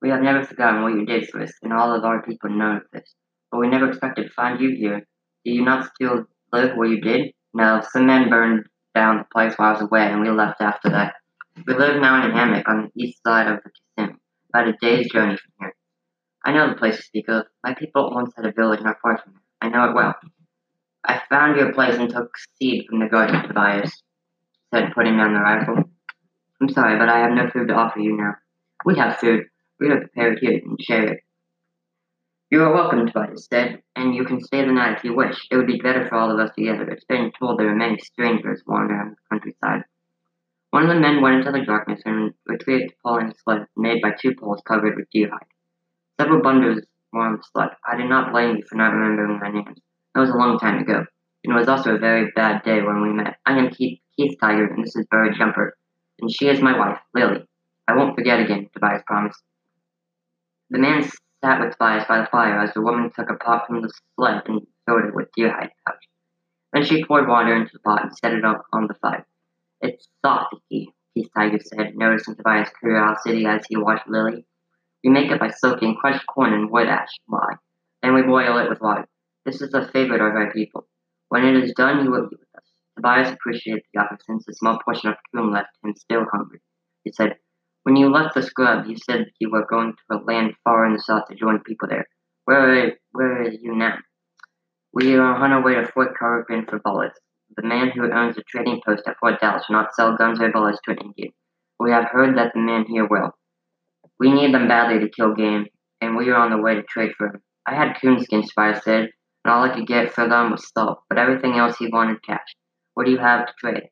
We 0.00 0.10
have 0.10 0.22
never 0.22 0.44
forgotten 0.44 0.82
what 0.82 0.94
you 0.94 1.04
did 1.04 1.28
for 1.28 1.42
us, 1.42 1.52
and 1.62 1.72
all 1.72 1.94
of 1.94 2.04
our 2.04 2.22
people 2.22 2.50
know 2.50 2.76
of 2.76 2.82
this. 2.92 3.14
But 3.50 3.60
we 3.60 3.68
never 3.68 3.88
expected 3.88 4.24
to 4.24 4.32
find 4.34 4.60
you 4.60 4.74
here. 4.76 5.06
Do 5.44 5.50
you 5.50 5.64
not 5.64 5.90
still 5.94 6.24
live 6.52 6.76
where 6.76 6.88
you 6.88 7.00
did? 7.00 7.32
No, 7.54 7.82
some 7.90 8.06
men 8.06 8.28
burned 8.28 8.66
down 8.94 9.18
the 9.18 9.24
place 9.32 9.54
while 9.56 9.68
I 9.68 9.72
was 9.72 9.82
away, 9.82 10.06
and 10.10 10.20
we 10.20 10.30
left 10.30 10.60
after 10.60 10.90
that. 10.90 11.14
We 11.64 11.74
live 11.74 12.02
now 12.02 12.22
in 12.22 12.30
a 12.30 12.34
hammock 12.34 12.68
on 12.68 12.90
the 12.94 13.02
east 13.02 13.22
side 13.26 13.46
of 13.46 13.60
the 13.64 13.70
Kissimmee, 13.70 14.18
about 14.50 14.68
a 14.68 14.74
day's 14.78 15.10
journey 15.10 15.38
from 15.38 15.52
here. 15.58 15.74
I 16.44 16.52
know 16.52 16.68
the 16.68 16.76
place 16.76 16.96
you 16.96 17.02
speak 17.02 17.28
of. 17.28 17.46
My 17.64 17.72
people 17.72 18.12
once 18.12 18.34
had 18.36 18.44
a 18.44 18.52
village 18.52 18.82
not 18.82 18.96
far 19.00 19.16
from 19.16 19.32
here. 19.32 19.40
I 19.62 19.68
know 19.70 19.88
it 19.88 19.94
well. 19.94 20.14
I 21.02 21.22
found 21.30 21.56
your 21.56 21.72
place 21.72 21.96
and 21.96 22.10
took 22.10 22.30
seed 22.58 22.84
from 22.86 23.00
the 23.00 23.08
garden, 23.08 23.42
Tobias 23.42 24.02
said, 24.74 24.92
putting 24.94 25.16
down 25.16 25.32
the 25.32 25.40
rifle. 25.40 25.84
I'm 26.60 26.68
sorry, 26.68 26.98
but 26.98 27.08
I 27.08 27.20
have 27.20 27.32
no 27.32 27.48
food 27.48 27.68
to 27.68 27.74
offer 27.74 28.00
you 28.00 28.16
now. 28.16 28.34
We 28.84 28.98
have 28.98 29.18
food. 29.18 29.44
We 29.80 29.88
have 29.88 30.00
prepared 30.00 30.38
here 30.40 30.60
and 30.62 30.78
share 30.80 31.14
it. 31.14 31.20
You 32.50 32.64
are 32.64 32.74
welcome, 32.74 33.06
Tobias 33.06 33.48
said, 33.50 33.82
and 33.96 34.14
you 34.14 34.24
can 34.24 34.42
stay 34.42 34.62
the 34.62 34.72
night 34.72 34.98
if 34.98 35.04
you 35.04 35.16
wish. 35.16 35.48
It 35.50 35.56
would 35.56 35.66
be 35.66 35.80
better 35.80 36.06
for 36.06 36.16
all 36.16 36.30
of 36.30 36.38
us 36.38 36.54
together. 36.54 36.86
It's 36.90 37.04
been 37.04 37.32
told 37.38 37.58
there 37.58 37.70
are 37.70 37.74
many 37.74 37.96
strangers 37.98 38.62
wandering 38.66 39.00
on 39.00 39.10
the 39.10 39.16
countryside. 39.30 39.84
One 40.76 40.90
of 40.90 40.94
the 40.94 41.00
men 41.00 41.22
went 41.22 41.36
into 41.36 41.52
the 41.52 41.64
darkness 41.64 42.02
and 42.04 42.34
retrieved 42.44 42.92
a 42.92 42.96
pulling 43.02 43.28
a 43.28 43.34
sled 43.42 43.66
made 43.78 44.02
by 44.02 44.10
two 44.10 44.34
poles 44.38 44.60
covered 44.68 44.94
with 44.94 45.08
deer 45.10 45.30
hide. 45.30 45.48
Several 46.20 46.42
bundles 46.42 46.82
were 47.14 47.22
on 47.22 47.36
the 47.36 47.42
sled. 47.50 47.70
I 47.88 47.96
do 47.96 48.06
not 48.06 48.30
blame 48.30 48.58
you 48.58 48.62
for 48.68 48.74
not 48.74 48.92
remembering 48.92 49.40
my 49.40 49.48
names. 49.48 49.80
That 50.14 50.20
was 50.20 50.28
a 50.28 50.36
long 50.36 50.58
time 50.58 50.82
ago. 50.82 51.06
And 51.44 51.54
it 51.54 51.58
was 51.58 51.66
also 51.66 51.94
a 51.94 51.98
very 51.98 52.30
bad 52.36 52.62
day 52.62 52.82
when 52.82 53.00
we 53.00 53.14
met. 53.14 53.38
I 53.46 53.56
am 53.56 53.70
Keith, 53.70 54.00
Keith 54.16 54.36
Tiger, 54.38 54.66
and 54.66 54.84
this 54.84 54.94
is 54.94 55.06
Bird 55.06 55.34
Jumper. 55.38 55.78
And 56.20 56.30
she 56.30 56.46
is 56.46 56.60
my 56.60 56.78
wife, 56.78 56.98
Lily. 57.14 57.48
I 57.88 57.96
won't 57.96 58.14
forget 58.14 58.40
again, 58.40 58.68
Tobias 58.74 59.02
promised. 59.06 59.42
The 60.68 60.78
man 60.78 61.10
sat 61.42 61.58
with 61.58 61.72
Tobias 61.72 62.04
by 62.06 62.18
the 62.18 62.26
fire 62.26 62.60
as 62.60 62.74
the 62.74 62.82
woman 62.82 63.10
took 63.16 63.30
a 63.30 63.36
pot 63.36 63.66
from 63.66 63.80
the 63.80 63.90
sled 64.14 64.42
and 64.44 64.66
filled 64.84 65.06
it 65.06 65.14
with 65.14 65.32
deer 65.34 65.52
hide 65.52 65.70
pouch. 65.86 66.04
Then 66.74 66.84
she 66.84 67.02
poured 67.02 67.28
water 67.28 67.56
into 67.56 67.70
the 67.72 67.78
pot 67.78 68.02
and 68.02 68.18
set 68.18 68.34
it 68.34 68.44
up 68.44 68.66
on 68.74 68.88
the 68.88 68.94
fire. 69.00 69.24
It's 69.82 70.08
soft, 70.24 70.54
Keith 70.70 71.28
Tiger 71.36 71.58
said, 71.60 71.96
noticing 71.96 72.34
Tobias' 72.34 72.70
curiosity 72.80 73.44
as 73.44 73.66
he 73.68 73.76
watched 73.76 74.08
Lily. 74.08 74.46
We 75.04 75.10
make 75.10 75.30
it 75.30 75.38
by 75.38 75.50
soaking 75.50 75.96
crushed 75.96 76.26
corn 76.26 76.54
in 76.54 76.70
wood 76.70 76.88
ash 76.88 77.12
lye. 77.28 77.56
Then 78.02 78.14
we 78.14 78.22
boil 78.22 78.56
it 78.58 78.70
with 78.70 78.80
water. 78.80 79.06
This 79.44 79.60
is 79.60 79.74
a 79.74 79.86
favorite 79.88 80.22
of 80.22 80.34
our 80.34 80.50
people. 80.52 80.88
When 81.28 81.44
it 81.44 81.62
is 81.62 81.74
done, 81.74 82.04
you 82.04 82.10
will 82.10 82.24
eat 82.24 82.38
with 82.38 82.56
us. 82.56 82.64
Tobias 82.96 83.32
appreciated 83.32 83.82
the 83.92 84.00
offer 84.00 84.16
since 84.26 84.48
a 84.48 84.54
small 84.54 84.78
portion 84.82 85.10
of 85.10 85.16
coon 85.34 85.52
left 85.52 85.76
him 85.84 85.94
still 85.94 86.24
hungry. 86.32 86.60
He 87.04 87.12
said, 87.12 87.36
When 87.82 87.96
you 87.96 88.08
left 88.08 88.34
the 88.34 88.42
scrub, 88.42 88.86
you 88.86 88.96
said 88.96 89.26
you 89.38 89.50
were 89.50 89.66
going 89.68 89.92
to 89.92 90.16
a 90.16 90.24
land 90.24 90.54
far 90.64 90.86
in 90.86 90.94
the 90.94 91.02
south 91.02 91.28
to 91.28 91.34
join 91.34 91.60
people 91.60 91.88
there. 91.88 92.08
Where 92.46 92.86
are, 92.86 92.92
where 93.12 93.42
are 93.42 93.50
you 93.50 93.74
now? 93.74 93.98
We 94.94 95.16
are 95.16 95.36
on 95.36 95.52
our 95.52 95.62
way 95.62 95.74
to 95.74 95.86
Fort 95.86 96.18
Carrigan 96.18 96.64
for 96.64 96.78
bullets 96.78 97.20
the 97.56 97.66
man 97.66 97.90
who 97.90 98.12
owns 98.12 98.36
a 98.36 98.42
trading 98.42 98.80
post 98.84 99.04
at 99.06 99.16
Fort 99.18 99.40
Dallas 99.40 99.64
will 99.68 99.76
not 99.76 99.94
sell 99.94 100.16
guns 100.16 100.40
or 100.40 100.50
bullets 100.52 100.78
to 100.84 100.92
an 100.92 100.98
Indian. 100.98 101.32
We 101.80 101.90
have 101.90 102.06
heard 102.10 102.36
that 102.36 102.52
the 102.54 102.60
men 102.60 102.84
here 102.88 103.06
will. 103.08 103.32
We 104.18 104.32
need 104.32 104.54
them 104.54 104.68
badly 104.68 104.98
to 105.00 105.10
kill 105.10 105.34
game, 105.34 105.66
and 106.00 106.16
we 106.16 106.30
are 106.30 106.36
on 106.36 106.50
the 106.50 106.62
way 106.62 106.74
to 106.74 106.82
trade 106.82 107.12
for 107.16 107.28
them. 107.30 107.42
I 107.66 107.74
had 107.74 108.00
coonskin, 108.00 108.44
Spy 108.44 108.78
said, 108.80 109.10
and 109.44 109.52
all 109.52 109.64
I 109.64 109.74
could 109.74 109.86
get 109.86 110.12
for 110.12 110.28
them 110.28 110.50
was 110.52 110.70
salt, 110.72 111.00
but 111.08 111.18
everything 111.18 111.54
else 111.54 111.76
he 111.76 111.88
wanted 111.88 112.22
cash. 112.22 112.56
What 112.94 113.06
do 113.06 113.12
you 113.12 113.18
have 113.18 113.46
to 113.46 113.52
trade? 113.58 113.90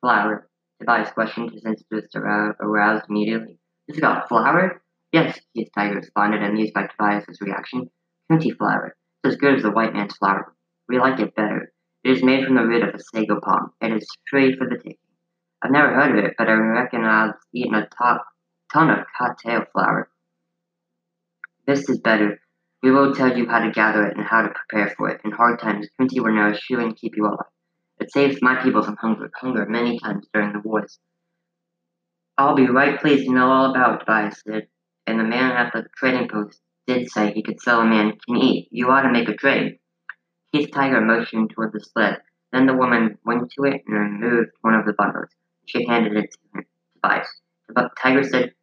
Flour. 0.00 0.48
Tobias 0.80 1.10
questioned, 1.10 1.50
his 1.50 1.64
instincts 1.64 2.14
aroused 2.14 3.06
immediately. 3.08 3.58
This 3.88 3.98
got 3.98 4.28
flour? 4.28 4.80
Yes, 5.10 5.40
his 5.54 5.68
Tiger 5.74 5.96
responded, 5.96 6.42
amused 6.42 6.74
by 6.74 6.86
Tobias's 6.86 7.40
reaction. 7.40 7.90
Coontie 8.30 8.56
flour. 8.56 8.94
It's 9.24 9.34
as 9.34 9.40
good 9.40 9.56
as 9.56 9.62
the 9.62 9.70
white 9.70 9.92
man's 9.92 10.16
flour. 10.16 10.54
We 10.88 11.00
like 11.00 11.18
it 11.18 11.34
better. 11.34 11.72
It 12.04 12.10
is 12.10 12.22
made 12.22 12.44
from 12.44 12.54
the 12.54 12.62
root 12.62 12.82
of 12.82 12.94
a 12.94 12.98
sago 12.98 13.40
palm. 13.40 13.72
It 13.80 13.92
is 13.92 14.08
free 14.30 14.56
for 14.56 14.68
the 14.68 14.76
taking. 14.76 14.96
I've 15.62 15.72
never 15.72 15.92
heard 15.92 16.18
of 16.18 16.24
it, 16.24 16.34
but 16.38 16.48
I 16.48 16.52
reckon 16.52 17.04
I've 17.04 17.34
eaten 17.52 17.74
a 17.74 17.88
ton 18.72 18.90
of 18.90 19.06
cattail 19.18 19.64
flour. 19.72 20.08
This 21.66 21.88
is 21.88 21.98
better. 21.98 22.40
We 22.82 22.92
will 22.92 23.12
tell 23.14 23.36
you 23.36 23.48
how 23.48 23.58
to 23.58 23.72
gather 23.72 24.06
it 24.06 24.16
and 24.16 24.24
how 24.24 24.42
to 24.42 24.54
prepare 24.54 24.94
for 24.96 25.10
it. 25.10 25.20
In 25.24 25.32
hard 25.32 25.58
times, 25.58 25.88
Quincy 25.96 26.20
will 26.20 26.32
nourish 26.32 26.70
you 26.70 26.78
and 26.78 26.96
keep 26.96 27.16
you 27.16 27.26
alive. 27.26 27.50
It 28.00 28.12
saves 28.12 28.40
my 28.40 28.62
people 28.62 28.82
from 28.82 28.96
hunger, 28.96 29.28
hunger 29.34 29.66
many 29.66 29.98
times 29.98 30.28
during 30.32 30.52
the 30.52 30.60
wars. 30.60 31.00
I'll 32.38 32.54
be 32.54 32.68
right 32.68 33.00
pleased 33.00 33.26
to 33.26 33.34
know 33.34 33.50
all 33.50 33.70
about 33.70 33.96
it, 33.96 33.98
Tobias 34.04 34.42
said. 34.46 34.68
and 35.08 35.18
the 35.18 35.24
man 35.24 35.56
at 35.56 35.72
the 35.72 35.86
trading 35.96 36.28
post 36.28 36.60
did 36.86 37.10
say 37.10 37.32
he 37.32 37.42
could 37.42 37.60
sell 37.60 37.80
a 37.80 37.84
man 37.84 38.12
can 38.24 38.36
eat. 38.36 38.68
You 38.70 38.88
ought 38.90 39.02
to 39.02 39.10
make 39.10 39.28
a 39.28 39.34
trade. 39.34 39.77
Keith 40.52 40.70
Tiger 40.72 41.00
motioned 41.00 41.50
toward 41.50 41.72
the 41.72 41.80
sled. 41.80 42.22
Then 42.52 42.66
the 42.66 42.74
woman 42.74 43.18
went 43.24 43.50
to 43.52 43.64
it 43.64 43.82
and 43.86 43.96
removed 43.96 44.52
one 44.62 44.74
of 44.74 44.86
the 44.86 44.94
bundles. 44.94 45.30
She 45.66 45.86
handed 45.86 46.16
it 46.16 46.30
to 46.32 46.38
him, 46.58 46.66
Tobias. 46.94 47.28
Tiger 48.02 48.24
said, 48.24 48.54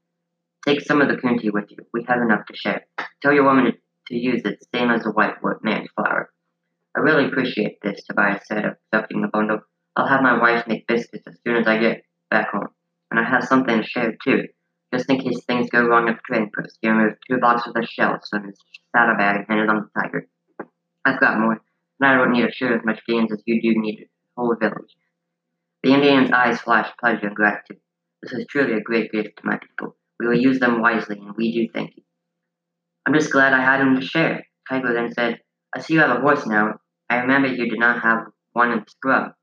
Take 0.65 0.81
some 0.81 1.01
of 1.01 1.07
the 1.07 1.15
coontie 1.15 1.53
with 1.53 1.69
you. 1.69 1.77
We 1.93 2.03
have 2.07 2.21
enough 2.21 2.47
to 2.47 2.55
share. 2.55 2.85
Tell 3.21 3.31
your 3.31 3.43
woman 3.43 3.73
to 4.07 4.15
use 4.15 4.41
it, 4.45 4.65
same 4.73 4.89
as 4.89 5.03
the 5.03 5.11
white 5.11 5.35
man's 5.63 5.89
flour. 5.95 6.31
I 6.95 7.01
really 7.01 7.25
appreciate 7.25 7.81
this, 7.81 8.03
Tobias 8.03 8.47
said, 8.47 8.65
accepting 8.65 9.21
the 9.21 9.27
bundle. 9.27 9.59
I'll 9.95 10.07
have 10.07 10.21
my 10.21 10.39
wife 10.39 10.65
make 10.67 10.87
biscuits 10.87 11.27
as 11.27 11.37
soon 11.45 11.57
as 11.57 11.67
I 11.67 11.77
get 11.77 12.03
back 12.31 12.49
home. 12.49 12.69
And 13.11 13.19
I 13.19 13.29
have 13.29 13.43
something 13.43 13.77
to 13.77 13.87
share, 13.87 14.17
too. 14.23 14.47
Just 14.93 15.09
in 15.09 15.19
case 15.19 15.43
things 15.45 15.69
go 15.69 15.83
wrong 15.85 16.09
at 16.09 16.15
the 16.15 16.21
trading 16.25 16.51
post, 16.55 16.79
he 16.81 16.89
removed 16.89 17.17
two 17.29 17.37
boxes 17.37 17.73
of 17.75 17.85
shells 17.85 18.27
from 18.29 18.45
his 18.45 18.57
saddlebag 18.95 19.35
and 19.35 19.45
handed 19.47 19.69
them 19.69 19.89
to 19.93 20.01
Tiger. 20.01 20.27
I've 21.05 21.19
got 21.19 21.39
more, 21.39 21.61
and 21.99 22.09
I 22.09 22.15
don't 22.15 22.31
need 22.31 22.45
to 22.45 22.51
share 22.51 22.75
as 22.75 22.85
much 22.85 23.05
gains 23.07 23.31
as 23.31 23.41
you 23.45 23.61
do 23.61 23.79
need 23.79 24.07
whole 24.35 24.55
village. 24.59 24.95
The 25.83 25.93
Indian's 25.93 26.31
eyes 26.31 26.59
flashed 26.59 26.97
pleasure 26.99 27.27
and 27.27 27.35
gratitude. 27.35 27.79
This 28.21 28.33
is 28.33 28.45
truly 28.49 28.73
a 28.73 28.81
great 28.81 29.11
gift 29.11 29.37
to 29.37 29.45
my 29.45 29.57
people. 29.57 29.95
We 30.19 30.27
will 30.27 30.39
use 30.39 30.59
them 30.59 30.81
wisely, 30.81 31.17
and 31.19 31.35
we 31.35 31.53
do 31.53 31.71
thank 31.73 31.95
you. 31.95 32.03
I'm 33.05 33.13
just 33.13 33.31
glad 33.31 33.53
I 33.53 33.63
had 33.63 33.81
him 33.81 33.95
to 33.95 34.05
share. 34.05 34.45
Tiger 34.67 34.93
then 34.93 35.11
said, 35.13 35.39
I 35.75 35.79
see 35.79 35.93
you 35.93 35.99
have 35.99 36.17
a 36.17 36.21
horse 36.21 36.45
now. 36.47 36.79
I 37.09 37.17
remember 37.17 37.49
you 37.49 37.69
did 37.69 37.79
not 37.79 38.01
have 38.01 38.25
one 38.53 38.71
in 38.71 38.79
the 38.79 38.85
scrub. 38.89 39.33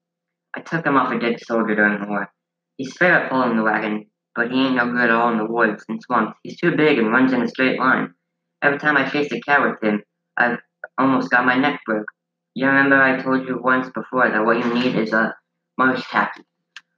I 0.55 0.61
took 0.61 0.85
him 0.85 0.97
off 0.97 1.13
a 1.13 1.19
dead 1.19 1.39
soldier 1.41 1.77
during 1.77 2.01
the 2.01 2.09
war. 2.09 2.33
He's 2.77 2.97
fair 2.97 3.13
at 3.13 3.31
pulling 3.31 3.57
the 3.57 3.63
wagon, 3.63 4.07
but 4.35 4.51
he 4.51 4.67
ain't 4.67 4.77
no 4.77 4.91
good 4.91 5.05
at 5.05 5.11
all 5.11 5.31
in 5.31 5.39
the 5.39 5.47
woods 5.47 5.85
and 5.89 6.03
swamps. 6.03 6.39
He's 6.43 6.59
too 6.59 6.75
big 6.77 6.99
and 6.99 7.13
runs 7.13 7.33
in 7.33 7.43
a 7.43 7.49
straight 7.49 7.79
line. 7.79 8.15
Every 8.63 8.79
time 8.79 8.97
I 8.97 9.09
chase 9.09 9.31
a 9.33 9.41
cow 9.41 9.71
with 9.71 9.83
him, 9.83 10.03
I've 10.37 10.59
almost 10.99 11.31
got 11.31 11.47
my 11.47 11.57
neck 11.57 11.81
broke. 11.87 12.07
You 12.55 12.67
remember 12.67 13.01
I 13.01 13.23
told 13.23 13.49
you 13.49 13.59
once 13.63 13.89
before 13.95 14.29
that 14.29 14.45
what 14.45 14.59
you 14.59 14.75
need 14.75 14.95
is 14.95 15.15
a 15.15 15.35
marsh 15.79 16.05
tacky. 16.11 16.43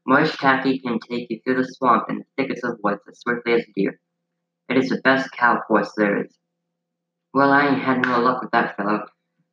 Marsh 0.04 0.36
tacky 0.36 0.80
can 0.80 0.98
take 0.98 1.30
you 1.30 1.40
through 1.44 1.62
the 1.62 1.64
swamp 1.64 2.06
and 2.08 2.20
the 2.20 2.24
thickets 2.36 2.64
of 2.64 2.80
woods 2.82 3.02
as 3.08 3.20
swiftly 3.20 3.52
as 3.52 3.62
a 3.62 3.72
deer. 3.76 4.00
It 4.68 4.78
is 4.78 4.88
the 4.88 5.00
best 5.04 5.30
cow 5.30 5.60
horse 5.68 5.92
there 5.96 6.24
is. 6.24 6.36
Well, 7.32 7.52
I 7.52 7.68
ain't 7.68 7.82
had 7.82 8.02
no 8.02 8.18
luck 8.18 8.42
with 8.42 8.50
that 8.50 8.76
fellow. 8.76 9.06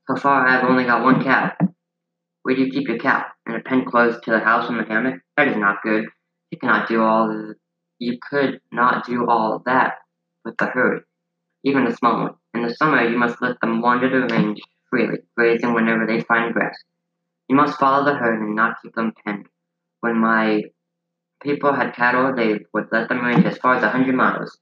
So 0.07 0.15
far, 0.15 0.47
I've 0.47 0.63
only 0.63 0.85
got 0.85 1.03
one 1.03 1.23
cow. 1.23 1.51
Where 2.41 2.55
do 2.55 2.63
you 2.63 2.71
keep 2.71 2.87
your 2.87 2.97
cow? 2.97 3.25
In 3.45 3.53
a 3.53 3.59
pen 3.61 3.85
close 3.85 4.19
to 4.21 4.31
the 4.31 4.39
house 4.39 4.69
in 4.69 4.77
the 4.77 4.83
hammock? 4.83 5.21
That 5.37 5.49
is 5.49 5.57
not 5.57 5.83
good. 5.83 6.05
You 6.49 6.57
cannot 6.57 6.87
do 6.87 7.03
all 7.03 7.27
the, 7.27 7.55
you 7.99 8.17
could 8.27 8.59
not 8.71 9.05
do 9.05 9.27
all 9.29 9.61
that 9.67 9.99
with 10.43 10.57
the 10.57 10.65
herd, 10.65 11.03
even 11.63 11.85
a 11.85 11.95
small 11.95 12.23
one. 12.23 12.33
In 12.55 12.63
the 12.63 12.73
summer, 12.73 13.07
you 13.07 13.17
must 13.17 13.39
let 13.41 13.61
them 13.61 13.81
wander 13.81 14.09
the 14.09 14.33
range 14.33 14.61
freely, 14.91 15.19
grazing 15.35 15.73
whenever 15.73 16.05
they 16.05 16.21
find 16.21 16.53
grass. 16.53 16.77
You 17.47 17.55
must 17.55 17.79
follow 17.79 18.05
the 18.05 18.13
herd 18.13 18.39
and 18.39 18.55
not 18.55 18.75
keep 18.83 18.93
them 18.93 19.13
penned. 19.25 19.47
When 20.01 20.17
my 20.17 20.63
people 21.41 21.73
had 21.73 21.95
cattle, 21.95 22.35
they 22.35 22.59
would 22.73 22.89
let 22.91 23.09
them 23.09 23.25
range 23.25 23.45
as 23.45 23.57
far 23.57 23.75
as 23.75 23.83
a 23.83 23.89
hundred 23.89 24.15
miles, 24.15 24.59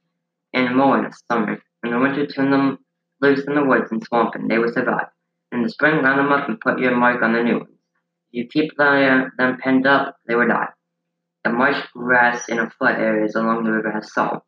and 0.53 0.75
more 0.75 0.97
in 0.97 1.03
the 1.03 1.17
summer. 1.29 1.61
In 1.83 1.91
the 1.91 1.99
winter, 1.99 2.25
turn 2.25 2.51
them 2.51 2.79
loose 3.21 3.43
in 3.45 3.55
the 3.55 3.65
woods 3.65 3.91
and 3.91 4.03
swamp, 4.03 4.35
and 4.35 4.49
they 4.49 4.57
would 4.57 4.73
survive. 4.73 5.07
In 5.51 5.63
the 5.63 5.69
spring, 5.69 6.01
round 6.03 6.19
them 6.19 6.31
up 6.31 6.47
and 6.47 6.59
put 6.59 6.79
your 6.79 6.95
mark 6.95 7.21
on 7.21 7.33
the 7.33 7.43
new 7.43 7.57
ones. 7.57 7.79
If 8.31 8.33
you 8.33 8.47
keep 8.47 8.77
them, 8.77 9.31
them 9.37 9.57
penned 9.57 9.87
up, 9.87 10.17
they 10.27 10.35
will 10.35 10.47
die. 10.47 10.69
The 11.43 11.51
marsh 11.51 11.81
grass 11.93 12.49
in 12.49 12.59
a 12.59 12.69
flood 12.69 12.99
areas 12.99 13.35
along 13.35 13.63
the 13.63 13.71
river 13.71 13.91
has 13.91 14.13
salt. 14.13 14.43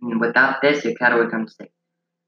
And 0.00 0.20
without 0.20 0.62
this, 0.62 0.84
your 0.84 0.94
cattle 0.94 1.18
would 1.18 1.26
become 1.26 1.48
sick. 1.48 1.72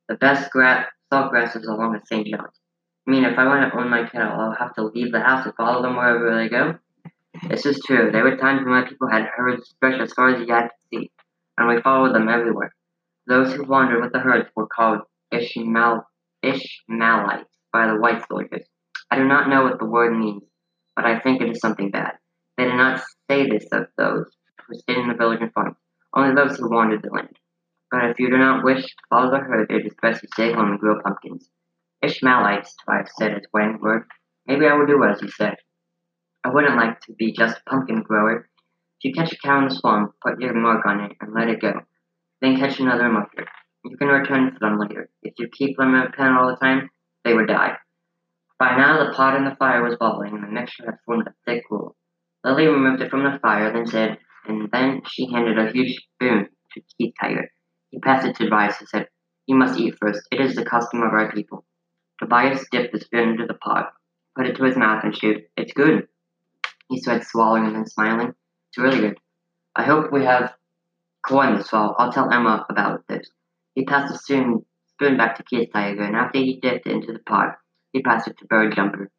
The 0.08 0.16
best 0.16 0.50
grass, 0.50 0.86
salt 1.12 1.30
grass 1.30 1.56
is 1.56 1.66
along 1.66 1.92
the 1.92 2.00
St. 2.04 2.26
John's. 2.26 2.59
I 3.07 3.11
mean, 3.11 3.25
if 3.25 3.38
I 3.38 3.47
want 3.47 3.73
to 3.73 3.78
own 3.78 3.90
my 3.90 4.04
cattle, 4.04 4.38
I'll 4.38 4.57
have 4.57 4.75
to 4.75 4.85
leave 4.85 5.12
the 5.12 5.21
house 5.21 5.45
and 5.45 5.54
follow 5.54 5.83
them 5.83 5.97
wherever 5.97 6.35
they 6.37 6.49
go. 6.49 6.78
This 7.49 7.64
is 7.64 7.83
true. 7.85 8.11
There 8.12 8.25
were 8.25 8.37
times 8.37 8.64
when 8.64 8.75
my 8.75 8.88
people 8.88 9.09
had 9.09 9.25
herds 9.25 9.71
stretched 9.71 10.00
as 10.00 10.12
far 10.12 10.28
as 10.28 10.47
the 10.47 10.52
eye 10.52 10.62
could 10.62 10.71
see, 10.92 11.11
and 11.57 11.69
we 11.69 11.80
followed 11.80 12.14
them 12.14 12.28
everywhere. 12.28 12.75
Those 13.26 13.54
who 13.54 13.64
wandered 13.64 14.02
with 14.02 14.12
the 14.12 14.19
herds 14.19 14.50
were 14.54 14.66
called 14.66 15.00
Ishmael, 15.33 16.07
Ishmaelites 16.42 17.50
by 17.73 17.87
the 17.87 17.99
white 17.99 18.23
soldiers. 18.28 18.66
I 19.11 19.16
do 19.16 19.25
not 19.25 19.49
know 19.49 19.62
what 19.62 19.78
the 19.78 19.87
word 19.87 20.16
means, 20.19 20.42
but 20.95 21.04
I 21.04 21.21
think 21.21 21.40
it 21.40 21.50
is 21.50 21.61
something 21.61 21.90
bad. 21.90 22.12
They 22.57 22.64
did 22.64 22.76
not 22.76 23.00
say 23.30 23.49
this 23.49 23.66
of 23.73 23.87
those 23.97 24.26
who 24.66 24.75
stayed 24.78 24.99
in 24.99 25.09
the 25.09 25.14
village 25.14 25.40
and 25.40 25.52
farms, 25.52 25.76
only 26.14 26.35
those 26.35 26.59
who 26.59 26.71
wandered 26.71 27.02
the 27.02 27.11
land. 27.11 27.37
But 27.90 28.11
if 28.11 28.21
you 28.21 28.30
do 28.30 28.38
not 28.38 28.64
wish 28.64 28.83
to 28.83 29.02
follow 29.09 29.30
the 29.30 29.38
herd, 29.38 29.71
it 29.71 29.87
is 29.87 29.95
best 30.02 30.21
to 30.21 30.28
stay 30.35 30.52
home 30.52 30.73
and 30.73 30.78
grow 30.78 31.00
pumpkins. 31.02 31.49
Ishmaelites, 32.02 32.75
Tobias 32.76 33.11
said 33.19 33.35
as 33.35 33.42
word. 33.52 34.04
Maybe 34.47 34.66
I 34.66 34.75
will 34.75 34.87
do 34.87 35.04
as 35.04 35.21
you 35.21 35.28
said. 35.28 35.57
I 36.45 36.49
wouldn't 36.49 36.76
like 36.76 37.00
to 37.02 37.12
be 37.12 37.33
just 37.33 37.59
a 37.59 37.71
pumpkin 37.71 38.02
grower. 38.02 38.49
If 38.99 39.04
you 39.04 39.12
catch 39.12 39.33
a 39.33 39.37
cow 39.37 39.59
in 39.59 39.69
the 39.69 39.75
swamp, 39.75 40.14
put 40.25 40.40
your 40.40 40.54
mark 40.54 40.87
on 40.87 41.00
it 41.00 41.16
and 41.21 41.35
let 41.35 41.49
it 41.49 41.61
go. 41.61 41.73
Then 42.40 42.57
catch 42.57 42.80
another 42.80 43.09
marker. 43.11 43.47
You 43.85 43.97
can 43.97 44.09
return 44.09 44.52
for 44.52 44.59
them 44.61 44.78
later. 44.78 45.11
If 45.23 45.35
you 45.38 45.49
keep 45.49 45.76
them 45.76 45.95
in 45.95 46.02
a 46.02 46.11
pen 46.11 46.33
all 46.33 46.49
the 46.49 46.57
time, 46.57 46.90
they 47.25 47.35
would 47.35 47.49
die. 47.49 47.76
By 48.59 48.76
now 48.76 49.04
the 49.04 49.12
pot 49.12 49.37
in 49.37 49.45
the 49.45 49.57
fire 49.57 49.83
was 49.83 49.97
bubbling, 49.99 50.35
and 50.35 50.42
the 50.42 50.49
mixture 50.49 50.85
had 50.85 50.99
formed 51.07 51.26
a 51.26 51.35
thick 51.45 51.64
gruel. 51.69 51.97
Lily 52.45 52.66
removed 52.66 53.02
it 53.02 53.11
from 53.11 53.25
the 53.25 53.38
fire, 53.40 53.73
then 53.73 53.87
said, 53.87 54.19
and 54.47 54.71
then 54.71 55.02
she 55.07 55.30
handed 55.30 55.59
a 55.59 55.73
huge 55.73 55.97
spoon 56.14 56.49
to 56.73 56.83
Keith 56.97 57.14
Tiger. 57.21 57.50
He 57.90 58.00
passed 58.00 58.26
it 58.26 58.37
to 58.37 58.45
Tobias 58.45 58.78
and 58.80 58.88
said, 58.88 59.09
You 59.47 59.57
must 59.57 59.78
eat 59.78 59.97
first. 60.00 60.23
It 60.30 60.40
is 60.40 60.54
the 60.54 60.64
custom 60.64 61.02
of 61.02 61.12
our 61.12 61.33
people. 61.33 61.64
Tobias 62.20 62.66
dipped 62.70 62.92
the 62.92 63.00
spoon 63.00 63.30
into 63.30 63.46
the 63.46 63.54
pot, 63.54 63.92
put 64.36 64.46
it 64.46 64.54
to 64.56 64.64
his 64.64 64.76
mouth, 64.76 65.02
and 65.02 65.14
chewed. 65.14 65.44
It's 65.56 65.72
good, 65.72 66.06
he 66.90 67.00
said, 67.00 67.24
swallowing 67.24 67.64
and 67.64 67.74
then 67.74 67.86
smiling. 67.86 68.34
It's 68.68 68.78
really 68.78 69.00
good. 69.00 69.18
I 69.74 69.84
hope 69.84 70.12
we 70.12 70.24
have 70.24 70.52
corn 71.26 71.56
this 71.56 71.70
fall. 71.70 71.96
I'll 71.98 72.12
tell 72.12 72.30
Emma 72.30 72.66
about 72.68 73.04
this. 73.08 73.30
He 73.74 73.84
passed 73.86 74.12
the 74.12 74.18
spoon, 74.18 75.16
back 75.16 75.36
to 75.36 75.44
Keith 75.44 75.70
Tiger, 75.72 76.02
and 76.02 76.14
after 76.14 76.38
he 76.38 76.60
dipped 76.60 76.86
it 76.86 76.92
into 76.92 77.12
the 77.14 77.20
pot, 77.20 77.56
he 77.92 78.02
passed 78.02 78.28
it 78.28 78.36
to 78.38 78.46
Bird 78.46 78.74
Jumper. 78.76 79.10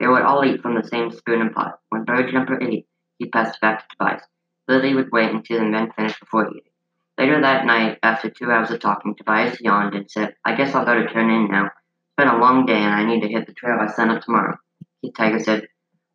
They 0.00 0.06
would 0.06 0.22
all 0.22 0.44
eat 0.44 0.62
from 0.62 0.74
the 0.74 0.88
same 0.88 1.10
spoon 1.10 1.42
and 1.42 1.54
pot. 1.54 1.80
When 1.90 2.04
Bird 2.04 2.30
Jumper 2.32 2.62
ate, 2.62 2.86
he 3.18 3.28
passed 3.28 3.56
it 3.56 3.60
back 3.60 3.80
to 3.80 3.96
Tobias. 3.96 4.22
Lily 4.68 4.94
would 4.94 5.12
wait 5.12 5.30
until 5.32 5.58
the 5.58 5.66
men 5.66 5.92
finished 5.92 6.20
before 6.20 6.46
ate. 6.46 6.72
Later 7.18 7.42
that 7.42 7.66
night, 7.66 7.98
after 8.02 8.30
two 8.30 8.50
hours 8.50 8.70
of 8.70 8.80
talking, 8.80 9.16
Tobias 9.16 9.60
yawned 9.60 9.94
and 9.94 10.10
said, 10.10 10.34
I 10.46 10.54
guess 10.54 10.74
I'll 10.74 10.86
go 10.86 10.94
to 10.94 11.08
turn 11.08 11.30
in 11.30 11.48
now. 11.50 11.70
It's 12.18 12.24
been 12.24 12.34
a 12.34 12.40
long 12.40 12.66
day 12.66 12.74
and 12.74 12.92
I 12.92 13.04
need 13.04 13.20
to 13.20 13.28
hit 13.28 13.46
the 13.46 13.52
trail 13.52 13.78
I 13.80 13.86
sent 13.86 14.10
up 14.10 14.22
tomorrow. 14.22 14.56
Keith 15.00 15.14
Tiger 15.16 15.38
said, 15.38 15.68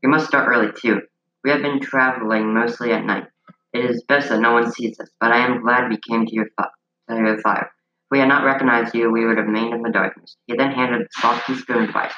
We 0.03 0.09
must 0.09 0.27
start 0.27 0.49
early 0.49 0.73
too. 0.77 0.99
We 1.45 1.49
have 1.49 1.61
been 1.61 1.79
traveling 1.79 2.53
mostly 2.53 2.91
at 2.91 3.05
night. 3.05 3.27
It 3.71 3.89
is 3.89 4.03
best 4.03 4.27
that 4.27 4.41
no 4.41 4.51
one 4.51 4.69
sees 4.69 4.99
us, 4.99 5.09
but 5.21 5.31
I 5.31 5.37
am 5.37 5.61
glad 5.61 5.89
we 5.89 5.97
came 5.97 6.25
to 6.25 6.33
your, 6.33 6.47
to 6.59 7.15
your 7.15 7.39
fire. 7.39 7.71
If 7.71 8.11
we 8.11 8.19
had 8.19 8.27
not 8.27 8.43
recognized 8.43 8.93
you, 8.93 9.11
we 9.11 9.25
would 9.25 9.37
have 9.37 9.45
remained 9.45 9.73
in 9.73 9.81
the 9.81 9.91
darkness. 9.91 10.35
He 10.45 10.57
then 10.57 10.71
handed 10.71 11.03
the 11.03 11.21
soft 11.21 11.45
spoon 11.45 11.79
to 11.79 11.87
Tobias. 11.87 12.11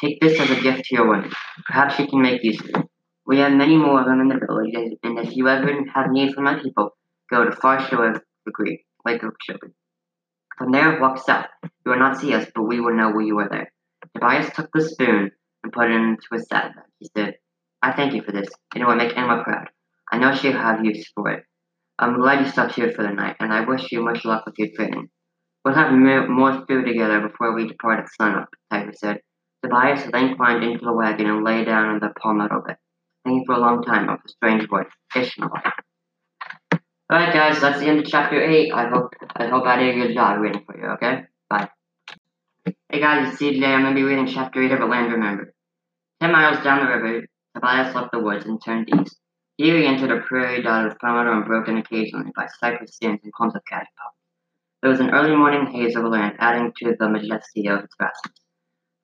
Take 0.00 0.20
this 0.20 0.38
as 0.38 0.48
a 0.48 0.60
gift 0.60 0.84
to 0.84 0.94
your 0.94 1.08
woman. 1.08 1.32
Perhaps 1.66 1.96
she 1.96 2.06
can 2.06 2.22
make 2.22 2.44
use 2.44 2.60
of 2.60 2.66
it. 2.66 2.76
We 3.26 3.40
have 3.40 3.50
many 3.50 3.76
more 3.76 4.02
of 4.02 4.06
them 4.06 4.20
in 4.20 4.28
the 4.28 4.38
village, 4.38 4.98
and 5.02 5.18
if 5.18 5.34
you 5.34 5.48
ever 5.48 5.66
have 5.92 6.12
need 6.12 6.32
for 6.32 6.42
my 6.42 6.60
people, 6.62 6.90
go 7.28 7.44
to 7.44 7.50
far 7.50 7.80
shore 7.88 8.12
of 8.12 8.22
the 8.46 8.52
creek, 8.52 8.86
Lake 9.04 9.24
of 9.24 9.34
Children. 9.40 9.74
From 10.58 10.72
there, 10.72 11.00
walk 11.00 11.18
south. 11.18 11.46
You 11.62 11.92
will 11.92 11.98
not 11.98 12.18
see 12.18 12.34
us, 12.34 12.46
but 12.54 12.62
we 12.64 12.80
will 12.80 12.94
know 12.94 13.18
you 13.18 13.38
are 13.38 13.48
there. 13.48 13.72
Tobias 14.14 14.52
took 14.54 14.70
the 14.72 14.82
spoon 14.82 15.30
and 15.62 15.72
put 15.72 15.90
it 15.90 15.94
into 15.94 16.26
his 16.32 16.46
saddlebag. 16.48 16.84
He 16.98 17.08
said, 17.16 17.34
I 17.82 17.92
thank 17.92 18.14
you 18.14 18.22
for 18.22 18.32
this. 18.32 18.48
and 18.74 18.82
It 18.82 18.86
will 18.86 18.96
make 18.96 19.16
Emma 19.16 19.42
proud. 19.42 19.68
I 20.12 20.18
know 20.18 20.34
she'll 20.34 20.52
have 20.52 20.84
use 20.84 21.10
for 21.14 21.30
it. 21.30 21.44
I'm 21.98 22.18
glad 22.20 22.44
you 22.44 22.50
stopped 22.50 22.74
here 22.74 22.92
for 22.92 23.02
the 23.02 23.10
night, 23.12 23.36
and 23.40 23.52
I 23.52 23.64
wish 23.64 23.92
you 23.92 24.02
much 24.02 24.24
luck 24.24 24.44
with 24.46 24.54
your 24.58 24.68
training. 24.76 25.08
We'll 25.64 25.74
have 25.74 25.92
more 25.92 26.64
food 26.66 26.86
together 26.86 27.20
before 27.20 27.54
we 27.54 27.68
depart 27.68 28.00
at 28.00 28.08
sunup, 28.20 28.48
Tiger 28.70 28.92
said. 28.94 29.20
Tobias 29.62 30.10
then 30.10 30.36
climbed 30.36 30.64
into 30.64 30.84
the 30.84 30.92
wagon 30.92 31.26
and 31.26 31.44
lay 31.44 31.64
down 31.64 31.88
on 31.88 32.00
the 32.00 32.12
palmetto 32.20 32.62
bed, 32.66 32.76
thinking 33.24 33.44
for 33.46 33.54
a 33.54 33.60
long 33.60 33.82
time 33.84 34.08
of 34.08 34.18
the 34.22 34.28
strange 34.28 34.68
voice, 34.68 34.88
Ishmael. 35.14 35.50
Alright 37.10 37.34
guys, 37.34 37.60
that's 37.60 37.78
the 37.78 37.86
end 37.86 37.98
of 38.00 38.06
chapter 38.06 38.40
8. 38.40 38.72
I 38.72 38.88
hope 38.88 39.12
I 39.36 39.46
hope 39.46 39.66
I 39.66 39.76
did 39.76 39.94
a 39.94 40.06
good 40.06 40.14
job 40.14 40.40
reading 40.40 40.62
for 40.64 40.78
you, 40.78 40.86
okay? 40.92 41.24
Bye. 41.50 41.68
Hey 42.64 43.00
guys, 43.00 43.28
it's 43.28 43.36
Steve 43.36 43.54
today. 43.54 43.66
I'm 43.66 43.82
gonna 43.82 43.94
be 43.94 44.02
reading 44.02 44.26
chapter 44.26 44.62
8 44.62 44.72
of 44.72 44.80
A 44.80 44.86
Land 44.86 45.12
Remembered. 45.12 45.52
Ten 46.20 46.32
miles 46.32 46.64
down 46.64 46.84
the 46.84 46.90
river, 46.90 47.26
Tobias 47.54 47.94
left 47.94 48.12
the 48.12 48.18
woods 48.18 48.46
and 48.46 48.62
turned 48.64 48.88
east. 48.94 49.18
Here 49.58 49.76
he 49.76 49.84
entered 49.84 50.10
a 50.10 50.22
prairie 50.22 50.62
dotted 50.62 50.88
with 50.88 50.98
palmetto 51.00 51.32
and 51.36 51.44
broken 51.44 51.76
occasionally 51.76 52.30
by 52.34 52.46
cypress 52.60 52.94
stands 52.94 53.20
and 53.24 53.32
clumps 53.34 53.56
of 53.56 53.62
cactus 53.66 53.92
There 54.80 54.90
was 54.90 55.00
an 55.00 55.10
early 55.10 55.36
morning 55.36 55.66
haze 55.66 55.96
over 55.96 56.08
land, 56.08 56.36
adding 56.38 56.72
to 56.78 56.96
the 56.98 57.08
majesty 57.10 57.66
of 57.66 57.84
its 57.84 57.94
vastness. 58.00 58.40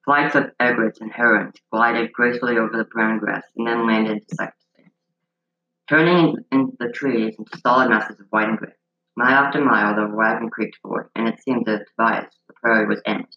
Flights 0.03 0.33
of 0.33 0.49
egrets 0.59 0.99
and 0.99 1.11
herons 1.11 1.53
glided 1.71 2.11
gracefully 2.13 2.57
over 2.57 2.75
the 2.75 2.85
brown 2.85 3.19
grass 3.19 3.43
and 3.55 3.67
then 3.67 3.85
landed 3.85 4.27
to 4.27 4.35
cypress 4.35 4.65
turning 5.89 6.35
in 6.51 6.71
the 6.79 6.89
trees 6.89 7.35
into 7.39 7.57
solid 7.65 7.89
masses 7.89 8.19
of 8.19 8.27
white 8.29 8.47
and 8.47 8.59
gray. 8.59 8.71
Mile 9.17 9.45
after 9.45 9.59
mile 9.59 9.95
the 9.95 10.15
wagon 10.15 10.49
creaked 10.49 10.77
forward, 10.83 11.09
and 11.15 11.27
it 11.27 11.41
seemed 11.41 11.65
that 11.65 11.79
to 11.79 11.85
Tobias 11.97 12.33
the 12.47 12.53
prairie 12.61 12.87
was 12.87 13.01
endless. 13.05 13.35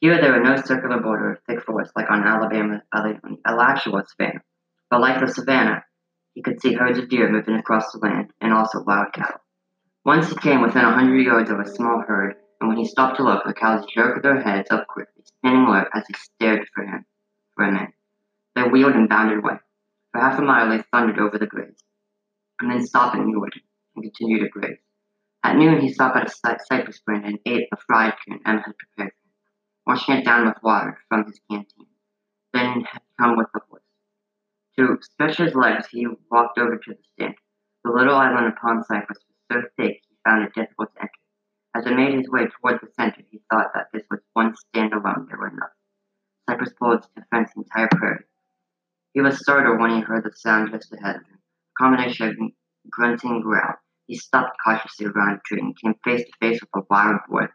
Here 0.00 0.20
there 0.20 0.32
were 0.32 0.44
no 0.44 0.56
circular 0.56 1.00
border 1.00 1.32
of 1.32 1.38
thick 1.48 1.64
forest 1.64 1.90
like 1.96 2.08
on 2.08 2.22
Alabama's 2.22 2.82
actual 2.94 4.02
savannah, 4.06 4.42
but 4.90 5.00
like 5.00 5.20
the 5.20 5.26
savannah, 5.26 5.82
he 6.34 6.42
could 6.42 6.60
see 6.60 6.74
herds 6.74 6.98
of 6.98 7.08
deer 7.08 7.30
moving 7.30 7.56
across 7.56 7.90
the 7.90 7.98
land, 7.98 8.30
and 8.40 8.52
also 8.52 8.84
wild 8.84 9.12
cattle. 9.12 9.40
Once 10.04 10.28
he 10.28 10.36
came 10.36 10.62
within 10.62 10.84
a 10.84 10.94
hundred 10.94 11.20
yards 11.22 11.50
of 11.50 11.58
a 11.58 11.68
small 11.68 12.04
herd, 12.06 12.36
and 12.60 12.68
when 12.68 12.78
he 12.78 12.84
stopped 12.84 13.16
to 13.16 13.24
look, 13.24 13.42
the 13.44 13.52
cows 13.52 13.84
jerked 13.92 14.22
their 14.22 14.40
heads 14.40 14.70
up 14.70 14.86
quickly, 14.86 15.24
spinning 15.24 15.64
alert 15.64 15.88
as 15.94 16.04
he 16.06 16.14
stared 16.14 16.66
for 16.72 16.84
him 16.84 17.04
for 17.56 17.64
a 17.64 17.72
minute. 17.72 17.90
They 18.54 18.62
wheeled 18.62 18.94
and 18.94 19.08
bounded 19.08 19.38
away. 19.38 19.58
For 20.16 20.22
half 20.22 20.38
a 20.38 20.42
mile 20.42 20.70
they 20.70 20.82
thundered 20.90 21.18
over 21.18 21.36
the 21.36 21.46
graze, 21.46 21.84
and 22.58 22.70
then 22.70 22.86
stopped 22.86 23.16
and 23.16 23.26
wheeled 23.26 23.52
and 23.94 24.02
continued 24.02 24.44
to 24.44 24.48
graze. 24.48 24.78
At 25.44 25.56
noon 25.56 25.78
he 25.82 25.92
stopped 25.92 26.16
at 26.16 26.26
a 26.26 26.58
cypress 26.64 27.00
branch 27.00 27.26
and 27.26 27.38
ate 27.44 27.68
a 27.70 27.76
fried 27.76 28.14
coon 28.24 28.40
Emma 28.46 28.62
had 28.64 28.78
prepared 28.78 29.12
for 29.12 29.26
him, 29.26 29.32
washing 29.86 30.14
it 30.14 30.24
down 30.24 30.46
with 30.46 30.62
water 30.62 30.98
from 31.10 31.26
his 31.26 31.38
canteen. 31.50 31.88
Then 32.54 32.80
had 32.90 33.02
come 33.20 33.36
with 33.36 33.48
the 33.52 33.60
horse. 33.68 33.82
To 34.78 34.96
stretch 35.02 35.36
his 35.36 35.54
legs 35.54 35.88
he 35.88 36.06
walked 36.30 36.56
over 36.56 36.78
to 36.78 36.94
the 36.94 37.02
stand. 37.12 37.34
The 37.84 37.90
little 37.90 38.16
island 38.16 38.54
upon 38.56 38.84
Cypress 38.84 39.18
was 39.18 39.36
so 39.52 39.68
thick 39.76 40.00
he 40.08 40.16
found 40.24 40.44
it 40.44 40.54
difficult 40.54 40.94
to 40.94 41.02
enter. 41.02 41.12
As 41.74 41.84
he 41.84 41.94
made 41.94 42.14
his 42.14 42.30
way 42.30 42.46
toward 42.46 42.80
the 42.80 42.90
center, 42.98 43.20
he 43.30 43.42
thought 43.52 43.74
that 43.74 43.88
this 43.92 44.04
was 44.10 44.20
one 44.32 44.56
stand 44.56 44.94
alone 44.94 45.26
there 45.28 45.36
were 45.36 45.48
enough. 45.48 45.76
Cypress 46.48 46.72
bullets 46.80 47.06
to 47.16 47.24
fence 47.30 47.50
the 47.54 47.64
entire 47.64 47.88
prairie. 47.92 48.24
He 49.16 49.22
was 49.22 49.38
startled 49.38 49.80
when 49.80 49.92
he 49.92 50.00
heard 50.02 50.24
the 50.24 50.32
sound 50.36 50.72
just 50.72 50.92
ahead 50.92 51.16
of 51.16 51.22
him. 51.22 51.38
A 51.38 51.82
combination 51.82 52.28
of 52.28 52.90
grunting 52.90 53.40
growl. 53.40 53.76
He 54.06 54.14
stopped 54.14 54.58
cautiously 54.62 55.06
around 55.06 55.38
a 55.38 55.40
tree 55.46 55.58
and 55.58 55.74
came 55.80 55.94
face 56.04 56.26
to 56.26 56.32
face 56.38 56.60
with 56.60 56.68
a 56.74 56.86
wild 56.90 57.20
boar. 57.26 57.48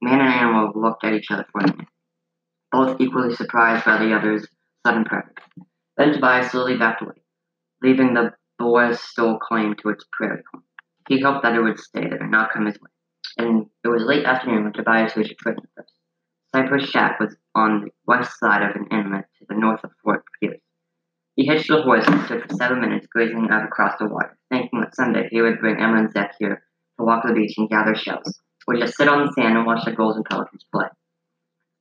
Man 0.00 0.20
and 0.20 0.32
animal 0.32 0.72
looked 0.74 1.04
at 1.04 1.12
each 1.12 1.30
other 1.30 1.44
for 1.52 1.60
a 1.60 1.66
minute, 1.66 1.88
both 2.72 2.98
equally 2.98 3.34
surprised 3.34 3.84
by 3.84 3.98
the 3.98 4.14
other's 4.14 4.48
sudden 4.86 5.04
presence. 5.04 5.36
Then 5.98 6.14
Tobias 6.14 6.50
slowly 6.50 6.78
backed 6.78 7.02
away, 7.02 7.22
leaving 7.82 8.14
the 8.14 8.32
boar's 8.58 8.98
sole 8.98 9.38
claim 9.38 9.74
to 9.82 9.90
its 9.90 10.06
prairie 10.12 10.42
home. 10.50 10.64
He 11.10 11.20
hoped 11.20 11.42
that 11.42 11.54
it 11.54 11.60
would 11.60 11.78
stay 11.78 12.08
there 12.08 12.22
and 12.22 12.30
not 12.30 12.52
come 12.54 12.64
his 12.64 12.80
way. 12.80 12.90
And 13.36 13.66
it 13.84 13.88
was 13.88 14.02
late 14.02 14.24
afternoon 14.24 14.64
when 14.64 14.72
Tobias 14.72 15.14
reached 15.14 15.32
a 15.32 15.34
trading. 15.34 15.66
Cypress 16.54 16.88
Shack 16.88 17.20
was 17.20 17.36
on 17.54 17.82
the 17.82 17.90
west 18.06 18.38
side 18.38 18.62
of 18.62 18.76
an 18.76 18.86
inlet 18.90 19.26
to 19.38 19.46
the 19.46 19.54
north 19.54 19.84
of 19.84 19.90
Fort. 20.02 20.11
He 21.42 21.48
hitched 21.48 21.66
the 21.66 21.82
horse 21.82 22.06
and 22.06 22.24
stood 22.24 22.48
for 22.48 22.54
seven 22.54 22.80
minutes 22.80 23.08
gazing 23.12 23.48
out 23.50 23.64
across 23.64 23.98
the 23.98 24.06
water, 24.06 24.38
thinking 24.48 24.78
that 24.80 24.94
someday 24.94 25.26
he 25.28 25.42
would 25.42 25.58
bring 25.58 25.82
Emma 25.82 25.96
and 25.96 26.12
Zach 26.12 26.36
here 26.38 26.62
to 26.96 27.04
walk 27.04 27.24
the 27.26 27.34
beach 27.34 27.54
and 27.58 27.68
gather 27.68 27.96
shells, 27.96 28.40
or 28.68 28.76
just 28.76 28.96
sit 28.96 29.08
on 29.08 29.26
the 29.26 29.32
sand 29.32 29.56
and 29.56 29.66
watch 29.66 29.84
the 29.84 29.90
gulls 29.90 30.14
and 30.14 30.24
pelicans 30.24 30.64
play. 30.72 30.86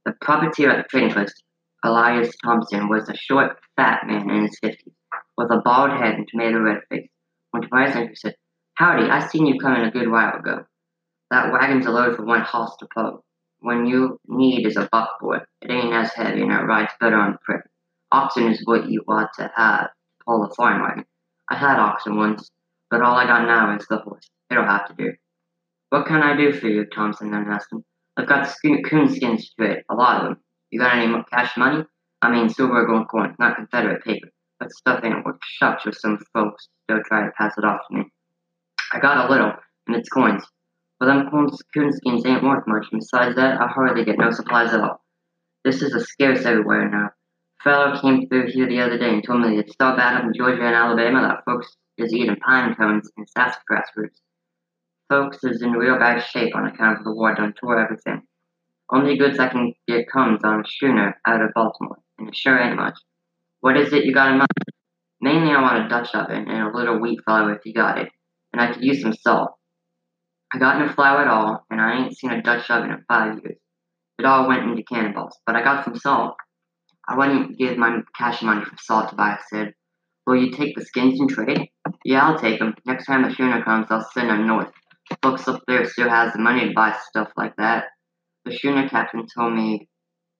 The 0.03 0.13
profiteer 0.19 0.71
at 0.71 0.77
the 0.77 0.89
trading 0.89 1.13
post, 1.13 1.43
Elias 1.83 2.33
Thompson, 2.43 2.89
was 2.89 3.07
a 3.07 3.15
short, 3.15 3.59
fat 3.75 4.07
man 4.07 4.27
in 4.31 4.41
his 4.41 4.57
fifties, 4.59 4.95
with 5.37 5.51
a 5.51 5.61
bald 5.63 5.91
head 5.91 6.15
and 6.15 6.27
tomato 6.27 6.57
red 6.59 6.81
face. 6.89 7.11
When 7.51 7.61
Tobias 7.61 7.95
entered, 7.95 8.17
said, 8.17 8.35
Howdy, 8.73 9.11
I 9.11 9.27
seen 9.27 9.45
you 9.45 9.59
coming 9.59 9.83
a 9.83 9.91
good 9.91 10.09
while 10.09 10.39
ago. 10.39 10.65
That 11.29 11.51
wagon's 11.51 11.85
a 11.85 11.91
load 11.91 12.15
for 12.15 12.25
one 12.25 12.41
hoss 12.41 12.77
to 12.77 12.87
pull. 12.91 13.23
When 13.59 13.85
you 13.85 14.17
need 14.27 14.65
is 14.65 14.75
a 14.75 14.89
buckboard. 14.91 15.41
It 15.61 15.69
ain't 15.69 15.93
as 15.93 16.13
heavy 16.13 16.41
and 16.41 16.51
it 16.51 16.63
rides 16.63 16.93
better 16.99 17.17
on 17.17 17.33
the 17.33 17.37
prairie. 17.45 17.60
Oxen 18.11 18.51
is 18.51 18.61
what 18.65 18.89
you 18.89 19.03
ought 19.07 19.33
to 19.37 19.51
have 19.55 19.89
pull 20.25 20.43
a 20.43 20.53
farm 20.53 20.81
wagon. 20.81 21.05
I 21.49 21.55
had 21.55 21.79
oxen 21.79 22.17
once, 22.17 22.49
but 22.89 23.01
all 23.01 23.15
I 23.15 23.25
got 23.25 23.45
now 23.45 23.75
is 23.75 23.85
the 23.87 23.97
horse. 23.97 24.29
It'll 24.49 24.65
have 24.65 24.87
to 24.87 24.93
do. 24.93 25.13
What 25.89 26.05
can 26.05 26.21
I 26.21 26.35
do 26.35 26.53
for 26.53 26.67
you? 26.67 26.85
Thompson 26.85 27.31
then 27.31 27.47
asked 27.49 27.71
him. 27.71 27.83
I've 28.17 28.27
got 28.27 28.53
coon 28.89 29.09
skins 29.13 29.49
to 29.49 29.55
trade, 29.57 29.83
a 29.89 29.95
lot 29.95 30.21
of 30.21 30.27
them. 30.27 30.37
You 30.69 30.79
got 30.79 30.95
any 30.95 31.23
cash 31.31 31.57
money? 31.57 31.83
I 32.21 32.31
mean 32.31 32.49
silver, 32.49 32.83
or 32.83 32.87
gold 32.87 33.07
coin, 33.09 33.35
not 33.39 33.55
Confederate 33.55 34.03
paper. 34.03 34.27
That 34.59 34.71
stuff 34.71 35.03
ain't 35.03 35.25
worth 35.25 35.39
shucks 35.43 35.85
with 35.85 35.95
some 35.95 36.19
folks 36.33 36.67
still 36.83 37.01
try 37.05 37.25
to 37.25 37.31
pass 37.37 37.57
it 37.57 37.65
off 37.65 37.81
to 37.89 37.97
me. 37.97 38.03
I 38.93 38.99
got 38.99 39.27
a 39.27 39.31
little, 39.31 39.53
and 39.87 39.95
it's 39.95 40.09
coins. 40.09 40.43
But 40.99 41.07
them 41.07 41.29
coon 41.31 41.49
skins 41.51 42.25
ain't 42.25 42.43
worth 42.43 42.67
much, 42.67 42.85
and 42.91 42.99
besides 42.99 43.35
that, 43.37 43.59
I 43.59 43.67
hardly 43.67 44.05
get 44.05 44.19
no 44.19 44.31
supplies 44.31 44.73
at 44.73 44.81
all. 44.81 45.03
This 45.65 45.81
is 45.81 45.95
a 45.95 45.99
scarce 45.99 46.45
everywhere 46.45 46.89
now. 46.89 47.09
Fellow 47.63 47.99
came 48.01 48.27
through 48.27 48.51
here 48.51 48.67
the 48.67 48.81
other 48.81 48.97
day 48.97 49.09
and 49.09 49.23
told 49.23 49.41
me 49.41 49.59
it's 49.59 49.75
so 49.79 49.95
bad 49.95 50.17
up 50.17 50.23
in 50.23 50.33
Georgia 50.33 50.65
and 50.65 50.75
Alabama 50.75 51.21
that 51.21 51.45
folks 51.45 51.77
is 51.97 52.11
eating 52.11 52.35
pine 52.37 52.73
cones 52.73 53.09
and 53.17 53.29
sassafras 53.29 53.87
roots. 53.95 54.19
Folks 55.09 55.43
is 55.43 55.61
in 55.61 55.73
real 55.73 55.99
bad 55.99 56.23
shape 56.23 56.55
on 56.55 56.65
account 56.65 56.97
of 56.97 57.03
the 57.03 57.13
war 57.13 57.35
done 57.35 57.53
tore 57.59 57.79
everything. 57.79 58.23
Only 58.91 59.15
goods 59.15 59.37
I 59.37 59.49
can 59.49 59.73
get 59.87 60.09
comes 60.11 60.39
on 60.43 60.61
a 60.61 60.67
schooner 60.67 61.19
out 61.27 61.41
of 61.41 61.51
Baltimore, 61.53 61.99
and 62.17 62.29
it 62.29 62.35
sure 62.35 62.59
ain't 62.59 62.77
much. 62.77 62.97
What 63.59 63.77
is 63.77 63.93
it 63.93 64.05
you 64.05 64.13
got 64.13 64.31
in 64.31 64.39
mind? 64.39 64.49
Mainly 65.21 65.53
I 65.53 65.61
want 65.61 65.85
a 65.85 65.87
Dutch 65.87 66.15
oven 66.15 66.49
and 66.49 66.67
a 66.67 66.75
little 66.75 66.99
wheat 66.99 67.19
flour 67.25 67.53
if 67.53 67.61
you 67.63 67.73
got 67.73 67.99
it, 67.99 68.09
and 68.53 68.61
I 68.61 68.73
could 68.73 68.83
use 68.83 69.03
some 69.03 69.13
salt. 69.13 69.51
I 70.51 70.57
got 70.57 70.79
no 70.79 70.89
flour 70.89 71.21
at 71.21 71.27
all, 71.27 71.63
and 71.69 71.79
I 71.79 71.97
ain't 71.97 72.17
seen 72.17 72.31
a 72.31 72.41
Dutch 72.41 72.69
oven 72.71 72.89
in 72.89 73.05
five 73.07 73.39
years. 73.43 73.59
It 74.17 74.25
all 74.25 74.47
went 74.47 74.63
into 74.63 74.83
cannonballs, 74.83 75.37
but 75.45 75.55
I 75.55 75.63
got 75.63 75.85
some 75.85 75.95
salt. 75.95 76.35
I 77.07 77.17
wouldn't 77.17 77.57
give 77.57 77.77
my 77.77 78.01
cash 78.15 78.41
money 78.41 78.63
for 78.63 78.77
salt, 78.77 79.09
Tobias 79.09 79.43
said. 79.49 79.73
Will 80.25 80.35
you 80.35 80.51
take 80.51 80.75
the 80.75 80.85
skins 80.85 81.19
and 81.19 81.29
trade? 81.29 81.69
Yeah, 82.05 82.27
I'll 82.27 82.37
take 82.37 82.61
'em. 82.61 82.75
Next 82.85 83.05
time 83.05 83.23
the 83.23 83.31
schooner 83.31 83.63
comes, 83.63 83.87
I'll 83.89 84.07
send 84.13 84.29
'em 84.29 84.45
north. 84.45 84.71
Folks 85.21 85.47
up 85.47 85.61
there 85.67 85.83
still 85.85 86.09
has 86.09 86.31
the 86.33 86.39
money 86.39 86.67
to 86.67 86.73
buy 86.73 86.91
stuff 87.09 87.31
like 87.35 87.55
that. 87.57 87.85
The 88.45 88.51
schooner 88.53 88.87
captain 88.87 89.25
told 89.27 89.53
me, 89.53 89.89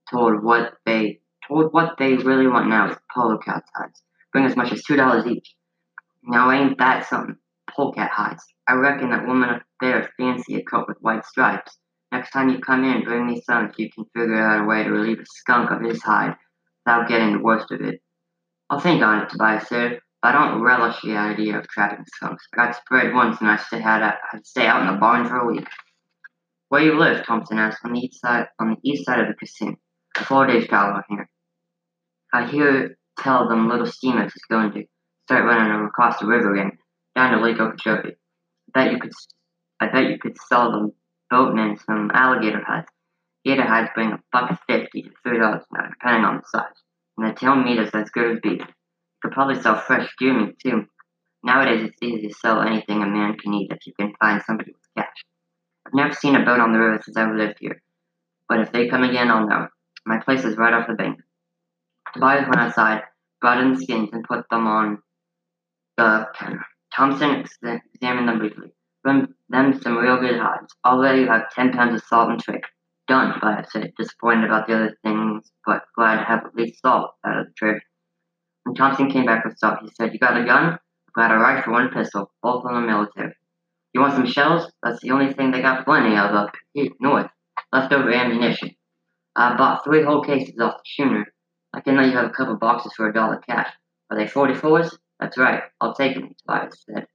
told 0.09 0.43
what 0.43 0.77
they, 0.85 1.19
told 1.47 1.73
what 1.73 1.97
they 1.97 2.15
really 2.15 2.47
want 2.47 2.69
now 2.69 2.89
is 2.89 2.97
polecat 3.13 3.63
hides. 3.75 4.03
Bring 4.31 4.45
as 4.45 4.55
much 4.55 4.71
as 4.71 4.83
two 4.83 4.95
dollars 4.95 5.25
each. 5.25 5.55
Now 6.23 6.51
ain't 6.51 6.77
that 6.77 7.05
something? 7.05 7.37
Polecat 7.69 8.11
hides. 8.11 8.45
I 8.67 8.73
reckon 8.73 9.09
that 9.09 9.25
woman 9.27 9.49
up 9.49 9.63
there 9.81 10.11
fancy 10.15 10.55
a 10.55 10.63
coat 10.63 10.87
with 10.87 11.01
white 11.01 11.25
stripes. 11.25 11.79
Next 12.11 12.31
time 12.31 12.49
you 12.49 12.59
come 12.59 12.83
in, 12.83 13.03
bring 13.03 13.25
me 13.25 13.41
some 13.41 13.65
if 13.65 13.79
you 13.79 13.89
can 13.91 14.05
figure 14.15 14.35
out 14.35 14.61
a 14.61 14.65
way 14.65 14.83
to 14.83 14.91
relieve 14.91 15.19
a 15.19 15.25
skunk 15.25 15.71
of 15.71 15.81
his 15.81 16.03
hide 16.03 16.35
without 16.85 17.07
getting 17.07 17.33
the 17.33 17.43
worst 17.43 17.71
of 17.71 17.81
it. 17.81 18.01
I'll 18.69 18.79
think 18.79 19.01
on 19.01 19.23
it, 19.23 19.29
Tobias 19.29 19.67
said. 19.67 19.99
I 20.23 20.31
don't 20.31 20.61
relish 20.61 21.01
the 21.01 21.17
idea 21.17 21.57
of 21.57 21.67
trapping 21.67 22.05
skunks. 22.05 22.45
I 22.53 22.65
got 22.65 22.75
sprayed 22.75 23.13
once 23.13 23.41
and 23.41 23.49
I 23.49 23.57
still 23.57 23.81
had 23.81 23.99
to, 23.99 24.39
stay 24.43 24.67
out 24.67 24.81
in 24.81 24.93
the 24.93 24.99
barn 24.99 25.27
for 25.27 25.37
a 25.37 25.47
week. 25.47 25.67
Where 26.69 26.83
you 26.83 26.97
live? 26.97 27.25
Thompson 27.25 27.57
asked. 27.57 27.83
On 27.83 27.93
the 27.93 27.99
east 27.99 28.21
side, 28.21 28.47
on 28.59 28.69
the 28.69 28.89
east 28.89 29.05
side 29.05 29.19
of 29.19 29.27
the 29.27 29.33
Kissimmee. 29.33 29.77
A 30.17 30.25
four 30.25 30.45
days 30.45 30.67
travel 30.67 31.01
here. 31.09 31.29
I 32.33 32.45
hear 32.45 32.97
tell 33.19 33.47
them 33.47 33.69
little 33.69 33.85
steamers 33.85 34.33
is 34.35 34.43
going 34.49 34.71
to 34.73 34.83
start 35.25 35.45
running 35.45 35.85
across 35.85 36.19
the 36.19 36.27
river 36.27 36.53
again, 36.53 36.77
down 37.15 37.37
to 37.37 37.43
Lake 37.43 37.59
Okeechobee. 37.59 38.15
I 38.75 38.83
bet 38.83 38.91
you 38.91 38.99
could, 38.99 39.11
I 39.79 39.87
bet 39.87 40.09
you 40.09 40.17
could 40.19 40.37
sell 40.49 40.71
the 40.71 40.91
boatmen 41.29 41.77
some 41.85 42.11
alligator 42.13 42.63
hides. 42.65 42.87
Gator 43.43 43.63
hides 43.63 43.89
bring 43.95 44.11
a 44.11 44.19
buck 44.31 44.59
fifty 44.67 45.03
to 45.03 45.09
three 45.23 45.39
dollars 45.39 45.63
now, 45.71 45.87
depending 45.89 46.25
on 46.25 46.37
the 46.37 46.43
size. 46.45 46.83
And 47.17 47.27
the 47.27 47.33
tail 47.33 47.55
meat 47.55 47.79
is 47.79 47.89
as 47.93 48.09
good 48.09 48.35
as 48.35 48.39
beef. 48.41 48.59
You 48.59 48.65
could 49.21 49.31
probably 49.31 49.61
sell 49.61 49.79
fresh 49.79 50.09
deer 50.19 50.33
meat 50.33 50.59
too. 50.59 50.85
Nowadays, 51.43 51.89
it's 51.89 52.01
easy 52.01 52.27
to 52.27 52.33
sell 52.35 52.61
anything 52.61 53.01
a 53.01 53.07
man 53.07 53.37
can 53.37 53.53
eat 53.53 53.71
if 53.71 53.85
you 53.87 53.93
can 53.99 54.13
find 54.19 54.41
somebody 54.45 54.71
with 54.71 54.95
cash. 54.95 55.25
I've 55.85 55.93
never 55.93 56.13
seen 56.13 56.35
a 56.35 56.45
boat 56.45 56.59
on 56.59 56.71
the 56.71 56.79
river 56.79 57.01
since 57.03 57.17
I've 57.17 57.35
lived 57.35 57.57
here, 57.59 57.81
but 58.47 58.59
if 58.59 58.71
they 58.71 58.87
come 58.87 59.03
again, 59.03 59.31
I'll 59.31 59.47
know. 59.47 59.67
My 60.05 60.19
place 60.19 60.43
is 60.43 60.57
right 60.57 60.73
off 60.73 60.87
the 60.87 60.93
bank. 60.93 61.19
Tobias 62.13 62.43
went 62.43 62.57
outside, 62.57 63.03
brought 63.39 63.59
in 63.59 63.73
the 63.73 63.81
skins, 63.81 64.09
and 64.13 64.23
put 64.23 64.45
them 64.49 64.67
on 64.67 65.01
the 65.97 66.27
counter. 66.35 66.65
Thompson 66.93 67.45
examined 67.63 68.27
them 68.27 68.39
briefly. 68.39 68.71
Them, 69.03 69.35
them 69.49 69.79
some 69.81 69.97
real 69.97 70.19
good 70.19 70.39
hides. 70.39 70.75
Already 70.85 71.21
you 71.21 71.27
have 71.27 71.49
ten 71.51 71.71
pounds 71.71 71.95
of 71.95 72.07
salt 72.07 72.29
and 72.29 72.39
trick. 72.41 72.63
Done, 73.07 73.33
Tobias 73.33 73.71
said, 73.71 73.93
disappointed 73.97 74.45
about 74.45 74.67
the 74.67 74.75
other 74.75 74.97
things, 75.03 75.51
but 75.65 75.83
glad 75.95 76.17
to 76.17 76.23
have 76.23 76.45
at 76.45 76.55
least 76.55 76.81
salt 76.81 77.15
out 77.25 77.39
of 77.39 77.47
the 77.47 77.53
trip. 77.53 77.81
When 78.63 78.75
Thompson 78.75 79.09
came 79.09 79.25
back 79.25 79.43
with 79.43 79.57
salt, 79.57 79.79
he 79.81 79.89
said, 79.95 80.13
You 80.13 80.19
got 80.19 80.39
a 80.39 80.45
gun? 80.45 80.73
I've 80.73 81.13
got 81.15 81.31
a 81.31 81.39
rifle 81.39 81.75
a 81.75 81.89
pistol, 81.89 82.31
both 82.41 82.63
from 82.63 82.75
the 82.75 82.81
military. 82.81 83.33
You 83.93 84.01
want 84.01 84.13
some 84.13 84.25
shells? 84.25 84.71
That's 84.83 85.01
the 85.01 85.11
only 85.11 85.33
thing 85.33 85.51
they 85.51 85.61
got 85.61 85.83
plenty 85.83 86.15
of 86.15 86.33
up 86.33 86.55
north. 87.01 87.29
Leftover 87.73 88.13
ammunition. 88.13 88.71
I 89.35 89.55
bought 89.57 89.83
three 89.83 90.03
whole 90.03 90.23
cases 90.23 90.59
off 90.59 90.77
the 90.77 90.83
schooner. 90.85 91.25
I 91.73 91.81
can 91.81 91.97
let 91.97 92.07
you 92.07 92.13
have 92.13 92.25
a 92.25 92.33
couple 92.33 92.55
boxes 92.55 92.93
for 92.95 93.09
a 93.09 93.13
dollar 93.13 93.41
cash. 93.47 93.69
Are 94.09 94.17
they 94.17 94.25
44s? 94.25 94.95
That's 95.19 95.37
right. 95.37 95.63
I'll 95.79 95.93
take 95.93 96.15
them, 96.15 96.33
Tobias 96.39 96.83
said, 96.85 97.07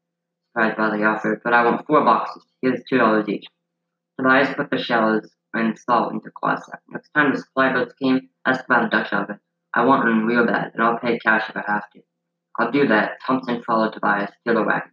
surprised 0.48 0.76
by 0.76 0.96
the 0.96 1.04
offer, 1.04 1.40
but 1.42 1.52
I 1.52 1.64
want 1.64 1.86
four 1.86 2.04
boxes. 2.04 2.44
Here's 2.62 2.80
two 2.88 2.98
dollars 2.98 3.28
each. 3.28 3.44
Tobias 4.18 4.54
put 4.54 4.70
the 4.70 4.78
shells 4.78 5.28
and 5.54 5.78
salt 5.78 6.12
into 6.12 6.30
Quasac. 6.30 6.78
Next 6.88 7.10
time 7.14 7.32
the 7.32 7.38
supply 7.38 7.72
boats 7.72 7.94
came, 8.00 8.28
ask 8.46 8.64
about 8.64 8.90
the 8.90 8.96
Dutch 8.96 9.12
oven. 9.12 9.40
I 9.74 9.84
want 9.84 10.04
one 10.04 10.26
real 10.26 10.46
bad, 10.46 10.72
and 10.74 10.82
I'll 10.82 10.98
pay 10.98 11.18
cash 11.18 11.48
if 11.48 11.56
I 11.56 11.64
have 11.66 11.90
to. 11.90 12.00
I'll 12.58 12.70
do 12.70 12.88
that. 12.88 13.18
Thompson 13.26 13.62
followed 13.62 13.92
Tobias 13.92 14.30
to 14.46 14.54
the 14.54 14.62
wagon. 14.62 14.90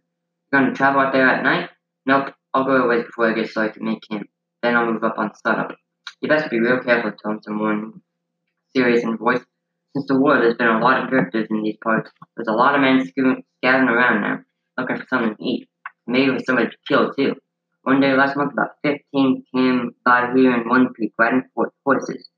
You're 0.52 0.60
going 0.60 0.72
to 0.72 0.76
travel 0.76 1.00
out 1.00 1.12
there 1.12 1.28
at 1.28 1.42
night? 1.42 1.70
Nope. 2.06 2.34
I'll 2.52 2.64
go 2.64 2.84
away 2.84 3.02
before 3.02 3.30
I 3.30 3.34
get 3.34 3.50
so 3.50 3.62
I 3.62 3.68
can 3.68 3.84
make 3.84 4.02
camp. 4.08 4.28
Then 4.62 4.76
I'll 4.76 4.92
move 4.92 5.02
up 5.02 5.18
on 5.18 5.32
setup. 5.34 5.74
You 6.20 6.28
best 6.28 6.50
be 6.50 6.60
real 6.60 6.80
careful, 6.80 7.12
Thompson 7.12 7.58
warned, 7.58 8.00
serious 8.74 9.02
in 9.02 9.16
voice. 9.16 9.42
Since 9.94 10.06
the 10.08 10.18
war, 10.18 10.38
there's 10.38 10.56
been 10.56 10.68
a 10.68 10.80
lot 10.80 11.02
of 11.02 11.10
drifters 11.10 11.48
in 11.50 11.62
these 11.62 11.76
parts. 11.82 12.10
There's 12.36 12.48
a 12.48 12.52
lot 12.52 12.74
of 12.74 12.80
men 12.80 13.06
scouting 13.06 13.88
around 13.88 14.20
now, 14.20 14.40
looking 14.78 14.98
for 14.98 15.06
something 15.08 15.36
to 15.36 15.42
eat. 15.42 15.68
Maybe 16.06 16.30
with 16.30 16.44
somebody 16.44 16.68
to 16.68 16.76
kill, 16.86 17.12
too. 17.12 17.34
One 17.84 18.00
day 18.00 18.14
last 18.14 18.36
month, 18.36 18.52
about 18.54 18.72
15 18.82 19.44
came 19.54 19.90
by 20.06 20.32
here 20.34 20.54
in 20.54 20.68
one 20.68 20.92
peak, 20.94 21.12
riding 21.18 21.44
horses. 21.84 22.30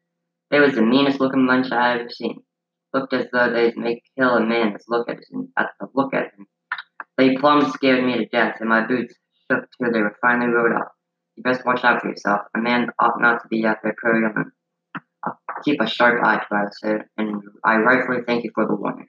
They 0.51 0.59
was 0.59 0.75
the 0.75 0.83
meanest 0.83 1.21
looking 1.21 1.47
bunch 1.47 1.71
I 1.71 2.01
ever 2.01 2.09
seen. 2.11 2.43
Looked 2.93 3.15
as 3.15 3.27
though 3.33 3.53
they'd 3.53 3.77
make 3.77 4.03
kill 4.19 4.37
a 4.37 4.45
man 4.45 4.73
to 4.73 4.79
look 4.89 5.09
at 5.09 5.19
him. 5.31 5.53
At 5.57 5.71
the 5.79 5.87
look 5.95 6.15
at 6.15 6.33
him. 6.35 6.47
They 7.17 7.37
plumb 7.37 7.71
scared 7.71 8.05
me 8.05 8.19
to 8.19 8.27
death, 8.27 8.57
and 8.59 8.69
my 8.69 8.87
boots 8.87 9.15
shook 9.51 9.65
till 9.81 9.93
they 9.93 10.01
were 10.01 10.17
finally 10.21 10.53
rode 10.53 10.73
off. 10.73 10.89
You 11.37 11.45
best 11.45 11.65
watch 11.65 11.85
out 11.85 12.03
for 12.03 12.09
yourself. 12.09 12.41
A 12.57 12.61
man 12.61 12.89
ought 12.99 13.21
not 13.21 13.43
to 13.43 13.49
be 13.49 13.65
out 13.65 13.79
there 13.83 13.95
preying 13.97 14.25
on 14.25 14.53
keep 15.65 15.81
a 15.81 15.87
sharp 15.87 16.23
eye 16.25 16.39
to 16.39 16.55
I 16.55 16.65
said, 16.83 17.05
and 17.17 17.43
I 17.65 17.77
rightfully 17.77 18.23
thank 18.27 18.45
you 18.45 18.51
for 18.55 18.67
the 18.67 18.75
warning. 18.75 19.09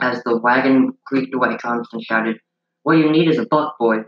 As 0.00 0.22
the 0.24 0.38
wagon 0.38 0.92
creaked 1.06 1.34
away, 1.34 1.56
Thompson 1.56 2.00
shouted, 2.00 2.36
What 2.82 2.98
you 2.98 3.10
need 3.10 3.28
is 3.28 3.38
a 3.38 3.46
buck, 3.46 3.76
boy. 3.78 3.98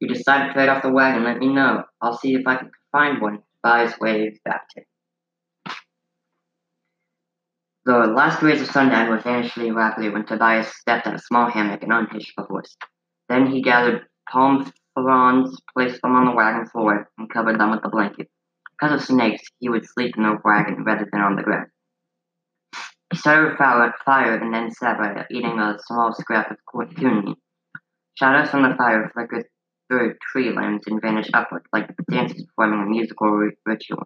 You 0.00 0.08
decide 0.08 0.46
to 0.46 0.52
trade 0.52 0.68
off 0.68 0.82
the 0.82 0.92
wagon, 0.92 1.24
let 1.24 1.38
me 1.38 1.48
know. 1.48 1.84
I'll 2.00 2.16
see 2.16 2.34
if 2.34 2.46
I 2.46 2.56
can 2.56 2.70
find 2.92 3.20
one. 3.20 3.42
Tobias 3.64 3.94
waved 4.00 4.38
back 4.44 4.68
to. 4.70 4.82
The 7.84 7.98
last 8.06 8.42
rays 8.42 8.60
of 8.60 8.68
sundown 8.68 9.08
were 9.08 9.18
vanishing 9.18 9.74
rapidly 9.74 10.10
when 10.10 10.26
Tobias 10.26 10.68
stepped 10.68 11.06
at 11.06 11.14
a 11.14 11.18
small 11.18 11.50
hammock 11.50 11.82
and 11.82 11.92
unhitched 11.92 12.34
the 12.36 12.44
horse. 12.44 12.76
Then 13.28 13.46
he 13.46 13.62
gathered 13.62 14.06
palm 14.30 14.70
fronds, 14.94 15.60
placed 15.74 16.00
them 16.02 16.14
on 16.14 16.26
the 16.26 16.32
wagon 16.32 16.66
floor, 16.68 17.08
and 17.18 17.32
covered 17.32 17.58
them 17.58 17.70
with 17.70 17.84
a 17.84 17.88
blanket. 17.88 18.28
Because 18.78 19.00
of 19.00 19.06
snakes, 19.06 19.42
he 19.58 19.68
would 19.68 19.86
sleep 19.86 20.16
in 20.16 20.22
the 20.22 20.38
wagon 20.44 20.84
rather 20.84 21.08
than 21.10 21.20
on 21.20 21.36
the 21.36 21.42
ground. 21.42 21.68
He 23.10 23.18
started 23.18 23.54
a 23.58 23.92
fire 24.04 24.36
and 24.36 24.52
then 24.52 24.70
sat 24.70 24.98
by 24.98 25.24
eating 25.30 25.58
a 25.58 25.78
small 25.86 26.12
scrap 26.12 26.50
of 26.50 27.02
meat. 27.02 27.36
Shadows 28.16 28.50
from 28.50 28.62
the 28.62 28.76
fire 28.76 29.10
flickered 29.14 29.46
through 29.88 30.14
tree 30.30 30.50
limbs 30.50 30.82
and 30.86 31.00
vanished 31.00 31.30
upward, 31.34 31.66
like 31.72 31.90
dancers 32.10 32.44
performing 32.44 32.80
a 32.80 32.88
musical 32.88 33.30
ritual. 33.64 34.04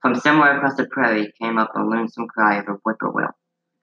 From 0.00 0.14
somewhere 0.14 0.56
across 0.56 0.76
the 0.76 0.86
prairie 0.86 1.32
came 1.40 1.58
up 1.58 1.72
a 1.74 1.82
lonesome 1.82 2.26
cry 2.28 2.58
of 2.58 2.68
a 2.68 2.78
whippoorwill. 2.84 3.34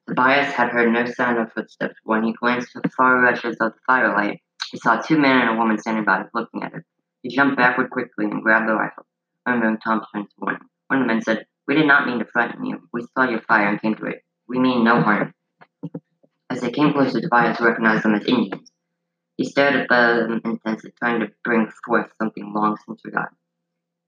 Tobias 0.07 0.53
had 0.53 0.69
heard 0.69 0.91
no 0.91 1.05
sound 1.05 1.37
of 1.37 1.51
footsteps. 1.51 1.95
When 2.03 2.23
he 2.23 2.33
glanced 2.33 2.71
to 2.71 2.79
the 2.81 2.89
far 2.89 3.21
reaches 3.21 3.57
of 3.59 3.73
the 3.73 3.79
firelight, 3.85 4.41
he 4.71 4.77
saw 4.77 4.99
two 4.99 5.17
men 5.17 5.41
and 5.41 5.49
a 5.49 5.59
woman 5.59 5.77
standing 5.77 6.05
by, 6.05 6.23
looking 6.33 6.63
at 6.63 6.73
him. 6.73 6.83
He 7.21 7.35
jumped 7.35 7.57
backward 7.57 7.89
quickly 7.89 8.25
and 8.25 8.41
grabbed 8.41 8.69
the 8.69 8.73
rifle, 8.73 9.05
remembering 9.45 9.77
Thompson's 9.77 10.31
warning. 10.37 10.61
One 10.87 11.01
of 11.01 11.07
the 11.07 11.13
men 11.13 11.21
said, 11.21 11.45
We 11.67 11.75
did 11.75 11.87
not 11.87 12.07
mean 12.07 12.19
to 12.19 12.25
frighten 12.25 12.65
you. 12.65 12.87
We 12.93 13.05
saw 13.13 13.29
your 13.29 13.41
fire 13.41 13.67
and 13.67 13.81
came 13.81 13.95
to 13.95 14.05
it. 14.05 14.23
We 14.47 14.59
mean 14.59 14.83
no 14.83 15.01
harm. 15.01 15.33
As 16.49 16.61
they 16.61 16.71
came 16.71 16.93
closer, 16.93 17.19
Tobias 17.19 17.59
recognized 17.59 18.05
them 18.05 18.15
as 18.15 18.25
Indians. 18.25 18.71
He 19.37 19.45
stared 19.45 19.75
at 19.75 19.87
them 19.89 20.41
intensely, 20.43 20.91
trying 20.97 21.19
to 21.19 21.27
bring 21.43 21.69
forth 21.85 22.11
something 22.19 22.51
long 22.53 22.75
since 22.85 23.01
forgotten. 23.01 23.37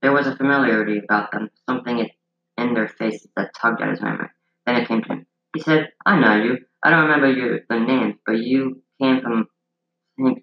There 0.02 0.12
was 0.12 0.26
a 0.26 0.36
familiarity 0.36 1.00
about 1.04 1.32
them, 1.32 1.50
something 1.70 2.10
in 2.58 2.74
their 2.74 2.88
faces 2.88 3.30
that 3.36 3.54
tugged 3.54 3.82
at 3.82 3.90
his 3.90 4.02
memory. 4.02 4.30
Then 4.66 4.78
it 4.78 4.88
came 4.88 5.04
to 5.04 5.10
him. 5.10 5.26
He 5.56 5.62
said, 5.62 5.90
I 6.06 6.20
know 6.20 6.36
you. 6.36 6.58
I 6.84 6.90
don't 6.90 7.04
remember 7.04 7.32
your 7.32 7.60
names, 7.70 8.16
but 8.26 8.40
you 8.40 8.82
came 9.02 9.22
from 9.22 9.48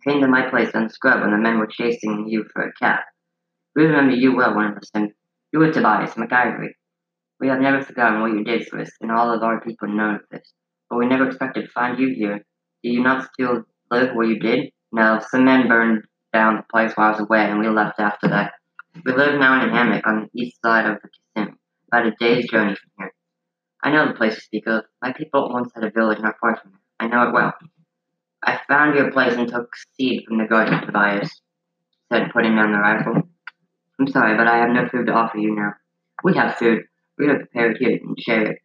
came 0.07 0.21
to 0.21 0.29
my 0.29 0.49
place 0.49 0.75
on 0.75 0.85
the 0.85 0.91
scrub 0.91 1.21
when 1.21 1.33
the 1.33 1.37
men 1.37 1.59
were 1.59 1.67
chasing 1.67 2.27
you 2.29 2.45
for 2.53 2.63
a 2.63 2.73
cat. 2.73 3.05
We 3.75 3.85
remember 3.85 4.15
you 4.15 4.35
well, 4.35 4.55
one 4.55 4.73
of 4.73 4.77
us 4.79 4.91
said. 4.95 5.11
You 5.53 5.59
were 5.59 5.73
Tobias 5.73 6.15
McIvory. 6.15 6.71
We 7.41 7.49
have 7.49 7.61
never 7.61 7.83
forgotten 7.83 8.21
what 8.21 8.33
you 8.33 8.43
did 8.43 8.67
for 8.69 8.81
us, 8.81 8.91
and 9.01 9.13
all 9.13 9.31
of 9.33 9.43
our 9.43 9.61
people 9.61 9.89
know 9.89 10.15
of 10.15 10.23
this. 10.31 10.53
But 10.89 10.99
we 10.99 11.07
never 11.07 11.27
expected 11.27 11.67
to 11.67 11.71
find 11.71 11.99
you 11.99 12.15
here. 12.15 12.39
Do 12.83 12.91
you 12.91 13.03
not 13.03 13.29
still 13.33 13.65
live 13.91 14.15
where 14.15 14.27
you 14.27 14.39
did? 14.39 14.71
No, 14.97 15.21
some 15.31 15.45
men 15.45 15.69
burned 15.69 16.05
down 16.33 16.57
the 16.57 16.63
place 16.73 16.93
while 16.95 17.09
I 17.09 17.11
was 17.11 17.21
away, 17.21 17.45
and 17.45 17.61
we 17.61 17.69
left 17.69 18.01
after 18.01 18.29
that. 18.29 18.53
We 19.05 19.13
live 19.13 19.39
now 19.39 19.61
in 19.61 19.69
a 19.69 19.71
hammock 19.71 20.07
on 20.07 20.23
the 20.23 20.43
east 20.43 20.57
side 20.65 20.87
of 20.87 20.97
the 21.03 21.11
Kissimmee, 21.11 21.59
about 21.93 22.07
a 22.07 22.13
day's 22.19 22.49
journey 22.51 22.75
from 22.75 22.91
here. 22.99 23.13
I 23.85 23.91
know 23.91 24.09
the 24.09 24.15
place 24.15 24.37
you 24.37 24.41
speak 24.41 24.67
of. 24.67 24.85
My 25.03 25.13
people 25.13 25.53
once 25.53 25.71
had 25.75 25.85
a 25.85 25.91
village 25.91 26.19
not 26.21 26.37
far 26.41 26.57
from 26.57 26.71
here. 26.71 26.81
I 26.99 27.09
know 27.09 27.29
it 27.29 27.35
well. 27.35 27.53
I 28.43 28.59
found 28.69 28.97
your 28.97 29.13
place 29.13 29.35
and 29.35 29.47
took 29.47 29.69
seed 29.99 30.25
from 30.27 30.39
the 30.39 30.47
garden, 30.47 30.81
Tobias 30.81 31.43
said, 32.11 32.31
putting 32.33 32.57
down 32.57 32.73
the 32.73 32.79
rifle. 32.79 33.21
I'm 34.01 34.07
sorry, 34.07 34.35
but 34.35 34.47
I 34.47 34.57
have 34.57 34.71
no 34.71 34.89
food 34.89 35.09
to 35.09 35.13
offer 35.13 35.37
you 35.37 35.55
now. 35.55 35.75
We 36.25 36.35
have 36.37 36.57
food. 36.57 36.85
We 37.19 37.27
have 37.29 37.41
prepared 37.41 37.77
here 37.79 37.99
and 38.03 38.19
share 38.19 38.53
it. 38.53 38.59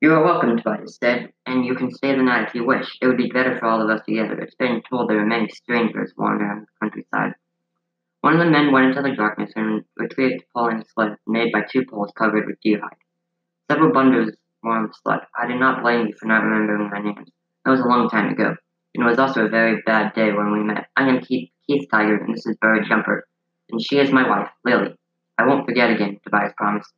You 0.00 0.14
are 0.14 0.22
welcome, 0.22 0.56
Tobias 0.56 0.96
said, 1.02 1.32
and 1.44 1.64
you 1.64 1.74
can 1.74 1.90
stay 1.90 2.14
the 2.14 2.22
night 2.22 2.46
if 2.46 2.54
you 2.54 2.64
wish. 2.64 2.86
It 3.02 3.08
would 3.08 3.16
be 3.16 3.30
better 3.30 3.58
for 3.58 3.66
all 3.66 3.82
of 3.82 3.90
us 3.90 4.04
together. 4.06 4.38
It's 4.38 4.54
been 4.54 4.80
told 4.88 5.10
there 5.10 5.18
are 5.18 5.26
many 5.26 5.48
strangers 5.48 6.12
wandering 6.16 6.60
the 6.60 6.66
countryside. 6.80 7.34
One 8.20 8.34
of 8.34 8.38
the 8.38 8.50
men 8.52 8.70
went 8.70 8.86
into 8.86 9.02
the 9.02 9.16
darkness 9.16 9.50
and 9.56 9.82
retrieved 9.96 10.42
a 10.42 10.46
pulling 10.56 10.84
sled 10.94 11.16
made 11.26 11.50
by 11.50 11.62
two 11.68 11.84
poles 11.84 12.12
covered 12.16 12.46
with 12.46 12.60
deer 12.62 12.78
hide. 12.80 12.96
Several 13.68 13.92
bundles 13.92 14.36
were 14.62 14.70
on 14.70 14.84
the 14.84 14.94
sled. 15.02 15.18
I 15.36 15.48
do 15.48 15.58
not 15.58 15.82
blame 15.82 16.06
you 16.06 16.14
for 16.16 16.26
not 16.26 16.44
remembering 16.44 16.90
my 16.90 17.00
names. 17.00 17.28
That 17.64 17.72
was 17.72 17.80
a 17.80 17.88
long 17.88 18.08
time 18.08 18.30
ago, 18.30 18.54
and 18.94 19.04
it 19.04 19.08
was 19.08 19.18
also 19.18 19.46
a 19.46 19.48
very 19.48 19.82
bad 19.84 20.14
day 20.14 20.32
when 20.32 20.52
we 20.52 20.62
met. 20.62 20.86
I 20.96 21.08
am 21.08 21.20
Keith, 21.22 21.50
Keith 21.66 21.88
Tiger, 21.90 22.18
and 22.18 22.36
this 22.36 22.46
is 22.46 22.56
Bird 22.60 22.86
Jumper, 22.88 23.26
and 23.70 23.82
she 23.82 23.98
is 23.98 24.12
my 24.12 24.28
wife, 24.28 24.48
Lily. 24.64 24.94
I 25.38 25.46
won't 25.46 25.66
forget 25.66 25.90
again, 25.90 26.20
Tobias 26.22 26.52
promised. 26.56 26.92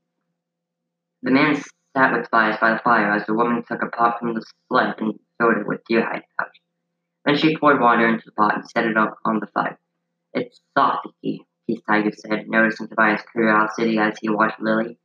The 1.22 1.30
man 1.30 1.62
sat 1.96 2.12
with 2.12 2.24
Tobias 2.24 2.58
by 2.60 2.72
the 2.72 2.78
fire 2.80 3.12
as 3.12 3.26
the 3.26 3.34
woman 3.34 3.62
took 3.62 3.82
a 3.82 3.88
pot 3.88 4.18
from 4.18 4.34
the 4.34 4.44
sled 4.68 4.94
and 4.98 5.18
filled 5.38 5.58
it 5.58 5.66
with 5.66 5.84
deer 5.88 6.02
hide 6.02 6.24
pouch. 6.38 6.60
Then 7.24 7.36
she 7.36 7.56
poured 7.56 7.80
water 7.80 8.06
into 8.06 8.24
the 8.26 8.32
pot 8.32 8.54
and 8.54 8.70
set 8.70 8.86
it 8.86 8.96
up 8.96 9.16
on 9.24 9.40
the 9.40 9.46
fire. 9.48 9.78
It's 10.32 10.60
soft, 10.76 11.08
Keith, 11.22 11.42
Tiger 11.88 12.12
said, 12.12 12.48
noticing 12.48 12.88
Tobias' 12.88 13.22
curiosity 13.32 13.98
as 13.98 14.18
he 14.20 14.28
watched 14.28 14.60
Lily. 14.60 14.98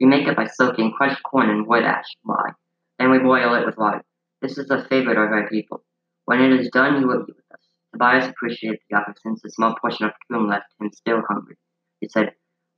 We 0.00 0.06
make 0.06 0.26
it 0.26 0.36
by 0.36 0.46
soaking 0.46 0.92
crushed 0.92 1.22
corn 1.22 1.50
in 1.50 1.66
wood 1.66 1.84
ash 1.84 2.16
lye. 2.24 2.52
Then 2.98 3.10
we 3.10 3.18
boil 3.18 3.54
it 3.54 3.66
with 3.66 3.76
water. 3.76 4.02
This 4.42 4.58
is 4.58 4.70
a 4.70 4.84
favorite 4.88 5.16
of 5.16 5.32
our 5.32 5.48
people. 5.48 5.84
When 6.26 6.40
it 6.40 6.52
is 6.52 6.70
done, 6.70 7.00
you 7.00 7.06
will 7.06 7.22
eat 7.22 7.36
with 7.36 7.52
us. 7.52 7.68
Tobias 7.92 8.28
appreciated 8.28 8.80
the 8.90 8.96
offer 8.96 9.14
since 9.22 9.44
a 9.44 9.50
small 9.50 9.74
portion 9.80 10.06
of 10.06 10.12
coon 10.30 10.48
left 10.48 10.66
him 10.80 10.90
still 10.92 11.22
hungry. 11.28 11.56
He 12.00 12.08
said, 12.08 12.34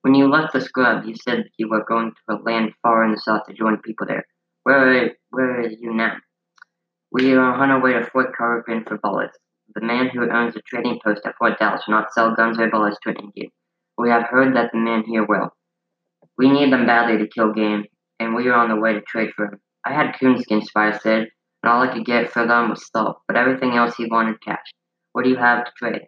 when 0.06 0.14
you 0.14 0.30
left 0.30 0.52
the 0.52 0.60
scrub, 0.60 1.04
you 1.04 1.16
said 1.16 1.38
that 1.38 1.50
you 1.58 1.68
were 1.68 1.84
going 1.84 2.12
to 2.12 2.36
a 2.36 2.38
land 2.44 2.70
far 2.80 3.04
in 3.04 3.10
the 3.10 3.18
south 3.18 3.42
to 3.48 3.52
join 3.52 3.76
people 3.78 4.06
there. 4.06 4.24
Where 4.62 4.78
are, 4.78 5.10
where 5.30 5.60
are 5.62 5.68
you 5.68 5.92
now? 5.92 6.12
We 7.10 7.34
are 7.34 7.54
on 7.60 7.72
our 7.72 7.82
way 7.82 7.94
to 7.94 8.04
Fort 8.04 8.28
Capron 8.38 8.84
for 8.86 8.98
bullets. 8.98 9.36
The 9.74 9.84
man 9.84 10.08
who 10.10 10.30
owns 10.30 10.54
the 10.54 10.62
trading 10.64 11.00
post 11.04 11.22
at 11.26 11.34
Fort 11.36 11.58
Dallas 11.58 11.82
will 11.88 11.96
not 11.96 12.12
sell 12.12 12.36
guns 12.36 12.56
or 12.56 12.70
bullets 12.70 12.98
to 13.02 13.10
an 13.10 13.16
Indian. 13.16 13.50
We 13.98 14.08
have 14.10 14.28
heard 14.30 14.54
that 14.54 14.70
the 14.70 14.78
man 14.78 15.02
here 15.08 15.26
will. 15.26 15.48
We 16.38 16.52
need 16.52 16.72
them 16.72 16.86
badly 16.86 17.18
to 17.18 17.26
kill 17.26 17.52
game, 17.52 17.86
and 18.20 18.36
we 18.36 18.46
are 18.46 18.54
on 18.54 18.68
the 18.68 18.80
way 18.80 18.92
to 18.92 19.00
trade 19.00 19.30
for 19.34 19.48
them. 19.50 19.60
I 19.84 19.92
had 19.92 20.14
coonskin, 20.20 20.62
Spire 20.62 21.00
said, 21.02 21.26
and 21.64 21.72
all 21.72 21.82
I 21.82 21.92
could 21.92 22.06
get 22.06 22.30
for 22.30 22.46
them 22.46 22.70
was 22.70 22.88
salt, 22.92 23.22
but 23.26 23.36
everything 23.36 23.72
else 23.72 23.96
he 23.96 24.06
wanted 24.06 24.40
cash. 24.40 24.72
What 25.14 25.24
do 25.24 25.30
you 25.30 25.36
have 25.36 25.64
to 25.64 25.72
trade? 25.76 26.02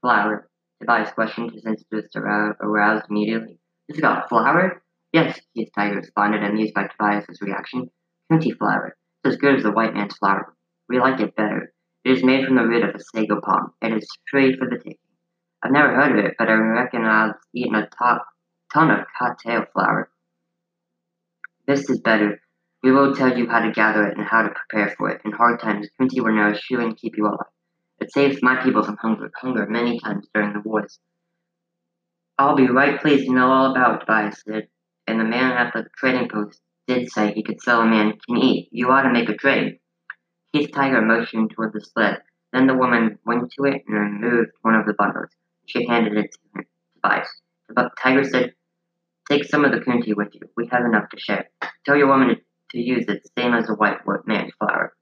Flour. 0.00 0.49
Tobias 0.80 1.12
questioned, 1.12 1.52
his 1.52 1.66
interest 1.66 2.16
aroused 2.16 3.06
immediately. 3.10 3.58
Is 3.88 3.98
it 3.98 4.02
got 4.02 4.28
flour? 4.28 4.82
Yes, 5.12 5.38
his 5.54 5.68
Tiger 5.74 5.96
responded, 5.96 6.42
amused 6.42 6.74
by 6.74 6.86
Tobias's 6.86 7.40
reaction. 7.42 7.90
Coontie 8.30 8.56
flour. 8.56 8.96
It's 9.24 9.34
as 9.34 9.40
good 9.40 9.56
as 9.56 9.62
the 9.62 9.72
white 9.72 9.92
man's 9.92 10.16
flour. 10.16 10.54
We 10.88 10.98
like 10.98 11.20
it 11.20 11.36
better. 11.36 11.72
It 12.04 12.12
is 12.12 12.24
made 12.24 12.46
from 12.46 12.56
the 12.56 12.66
root 12.66 12.84
of 12.84 12.94
a 12.94 12.98
sago 12.98 13.40
palm. 13.40 13.72
It 13.82 13.92
is 13.92 14.08
free 14.30 14.56
for 14.56 14.68
the 14.68 14.78
taking. 14.78 14.96
I've 15.62 15.72
never 15.72 15.94
heard 15.94 16.18
of 16.18 16.24
it, 16.24 16.34
but 16.38 16.48
I 16.48 16.54
reckon 16.54 17.04
I've 17.04 17.34
eaten 17.54 17.74
a 17.74 17.88
ton 18.72 18.90
of 18.90 19.06
cattail 19.18 19.66
flour. 19.74 20.10
This 21.66 21.90
is 21.90 22.00
better. 22.00 22.40
We 22.82 22.92
will 22.92 23.14
tell 23.14 23.36
you 23.36 23.46
how 23.46 23.60
to 23.60 23.70
gather 23.70 24.06
it 24.06 24.16
and 24.16 24.26
how 24.26 24.42
to 24.42 24.54
prepare 24.54 24.94
for 24.96 25.10
it. 25.10 25.20
In 25.26 25.32
hard 25.32 25.60
times, 25.60 25.88
Coontie 26.00 26.22
will 26.24 26.34
nourish 26.34 26.70
you 26.70 26.80
and 26.80 26.96
keep 26.96 27.18
you 27.18 27.26
alive. 27.26 27.52
It 28.00 28.12
saves 28.12 28.42
my 28.42 28.62
people 28.62 28.82
from 28.82 28.96
hunger, 28.96 29.30
hunger 29.40 29.66
many 29.66 30.00
times 30.00 30.26
during 30.32 30.54
the 30.54 30.60
wars. 30.60 30.98
I'll 32.38 32.56
be 32.56 32.66
right 32.66 32.98
pleased 33.00 33.26
to 33.26 33.34
know 33.34 33.50
all 33.50 33.70
about 33.70 33.96
it, 33.96 34.00
Tobias 34.00 34.42
said, 34.46 34.68
and 35.06 35.20
the 35.20 35.24
man 35.24 35.52
at 35.52 35.74
the 35.74 35.84
trading 35.98 36.28
post 36.28 36.60
did 36.86 37.10
say 37.10 37.32
he 37.32 37.42
could 37.42 37.60
sell 37.60 37.82
a 37.82 37.86
man 37.86 38.14
can 38.26 38.38
eat. 38.38 38.68
You 38.72 38.88
ought 38.90 39.02
to 39.02 39.12
make 39.12 39.28
a 39.28 39.36
trade. 39.36 39.78
Keith 40.52 40.70
Tiger 40.74 41.02
motioned 41.02 41.50
toward 41.50 41.74
the 41.74 41.80
sled. 41.80 42.22
Then 42.52 42.66
the 42.66 42.74
woman 42.74 43.18
went 43.24 43.52
to 43.52 43.64
it 43.64 43.82
and 43.86 44.22
removed 44.22 44.50
one 44.62 44.74
of 44.74 44.86
the 44.86 44.94
bundles. 44.94 45.30
She 45.66 45.86
handed 45.86 46.16
it 46.16 46.32
to 46.32 46.64
Tobias. 46.96 47.28
The 47.68 47.90
Tiger 48.02 48.24
said, 48.24 48.54
Take 49.30 49.44
some 49.44 49.64
of 49.64 49.70
the 49.70 49.78
coontie 49.78 50.16
with 50.16 50.34
you. 50.34 50.40
We 50.56 50.66
have 50.72 50.84
enough 50.84 51.08
to 51.10 51.20
share. 51.20 51.48
Tell 51.84 51.96
your 51.96 52.08
woman 52.08 52.36
to, 52.70 52.78
use 52.78 53.04
it, 53.06 53.22
the 53.22 53.42
same 53.42 53.54
as 53.54 53.68
a 53.68 53.74
white 53.74 53.98
man's 54.26 54.52
flour. 54.58 54.94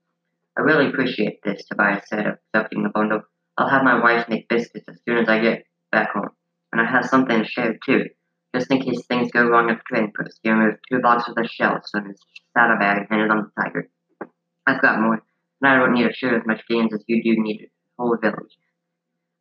I 0.58 0.62
really 0.62 0.88
appreciate 0.88 1.38
this, 1.44 1.64
Tobias 1.66 2.08
said, 2.08 2.26
accepting 2.26 2.82
the 2.82 2.88
bundle. 2.88 3.22
I'll 3.56 3.68
have 3.68 3.84
my 3.84 4.02
wife 4.02 4.28
make 4.28 4.48
biscuits 4.48 4.86
as 4.88 4.98
soon 5.06 5.18
as 5.18 5.28
I 5.28 5.38
get 5.38 5.64
back 5.92 6.12
home. 6.12 6.30
And 6.72 6.80
I 6.80 6.84
have 6.84 7.06
something 7.06 7.38
to 7.38 7.48
share 7.48 7.78
too. 7.86 8.06
Just 8.54 8.70
in 8.70 8.80
case 8.80 9.06
things 9.06 9.30
go 9.30 9.46
wrong 9.46 9.70
at 9.70 9.78
the 9.78 9.94
train 9.94 10.12
post, 10.18 10.40
he 10.42 10.50
removed 10.50 10.78
two 10.90 11.00
boxes 11.00 11.34
of 11.36 11.46
shells 11.46 11.88
from 11.92 12.08
his 12.08 12.18
saddlebag 12.56 12.98
and 12.98 13.06
handed 13.08 13.30
them 13.30 13.52
to 13.56 13.62
Tiger. 13.62 13.90
I've 14.66 14.82
got 14.82 15.00
more, 15.00 15.22
and 15.60 15.70
I 15.70 15.76
don't 15.76 15.92
need 15.92 16.08
to 16.08 16.12
share 16.12 16.36
as 16.36 16.46
much 16.46 16.66
gains 16.68 16.92
as 16.92 17.04
you 17.06 17.22
do 17.22 17.40
need 17.40 17.62
a 17.62 18.02
whole 18.02 18.16
village. 18.20 18.56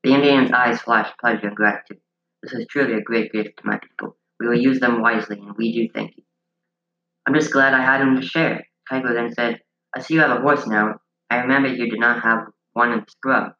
The 0.04 0.14
Indian's 0.14 0.52
eyes 0.52 0.82
flashed 0.82 1.18
pleasure 1.20 1.48
and 1.48 1.56
gratitude. 1.56 2.00
This 2.44 2.54
is 2.54 2.68
truly 2.70 2.94
a 2.94 3.02
great 3.02 3.32
gift 3.32 3.58
to 3.58 3.66
my 3.66 3.80
people. 3.80 4.18
We 4.40 4.48
will 4.48 4.60
use 4.60 4.80
them 4.80 5.02
wisely, 5.02 5.40
and 5.40 5.56
we 5.58 5.74
do 5.74 5.92
thank 5.94 6.16
you. 6.16 6.24
I'm 7.26 7.34
just 7.34 7.52
glad 7.52 7.74
I 7.74 7.84
had 7.84 8.02
them 8.02 8.16
to 8.16 8.26
share. 8.26 8.68
Tiger 8.90 9.14
then 9.14 9.34
said, 9.34 9.62
I 9.96 10.02
see 10.02 10.14
you 10.14 10.20
have 10.20 10.38
a 10.38 10.42
horse 10.42 10.68
now. 10.68 11.00
I 11.30 11.38
remember 11.38 11.70
you 11.70 11.90
did 11.90 12.00
not 12.00 12.24
have 12.24 12.48
one 12.74 12.94
in 12.94 13.06
scrub. 13.08 13.54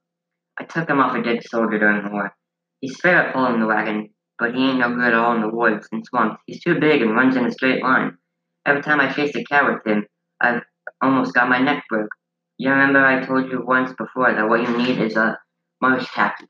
I 0.58 0.64
took 0.64 0.90
him 0.90 1.00
off 1.00 1.16
a 1.16 1.22
dead 1.22 1.44
soldier 1.44 1.80
during 1.80 2.04
the 2.04 2.12
war. 2.12 2.36
He's 2.82 3.00
fair 3.00 3.18
at 3.18 3.34
pulling 3.34 3.60
the 3.60 3.68
wagon, 3.68 4.10
but 4.40 4.54
he 4.54 4.70
ain't 4.70 4.80
no 4.80 4.94
good 4.94 5.08
at 5.08 5.14
all 5.14 5.36
in 5.36 5.42
the 5.42 5.50
woods 5.50 5.88
and 5.92 6.06
swamps. 6.06 6.42
He's 6.46 6.64
too 6.64 6.80
big 6.80 7.02
and 7.02 7.16
runs 7.16 7.36
in 7.36 7.46
a 7.46 7.52
straight 7.52 7.82
line. 7.82 8.18
Every 8.66 8.82
time 8.82 9.00
I 9.00 9.12
chase 9.12 9.36
a 9.36 9.44
cow 9.44 9.74
with 9.74 9.86
him, 9.86 10.06
I've 10.42 10.62
almost 11.02 11.34
got 11.34 11.50
my 11.50 11.60
neck 11.60 11.84
broke. 11.90 12.10
You 12.58 12.72
remember 12.72 13.06
I 13.06 13.26
told 13.26 13.52
you 13.52 13.64
once 13.66 13.94
before 13.94 14.34
that 14.34 14.48
what 14.50 14.62
you 14.62 14.78
need 14.78 15.00
is 15.00 15.16
a 15.16 15.40
marsh 15.82 16.08
tacky. 16.14 16.46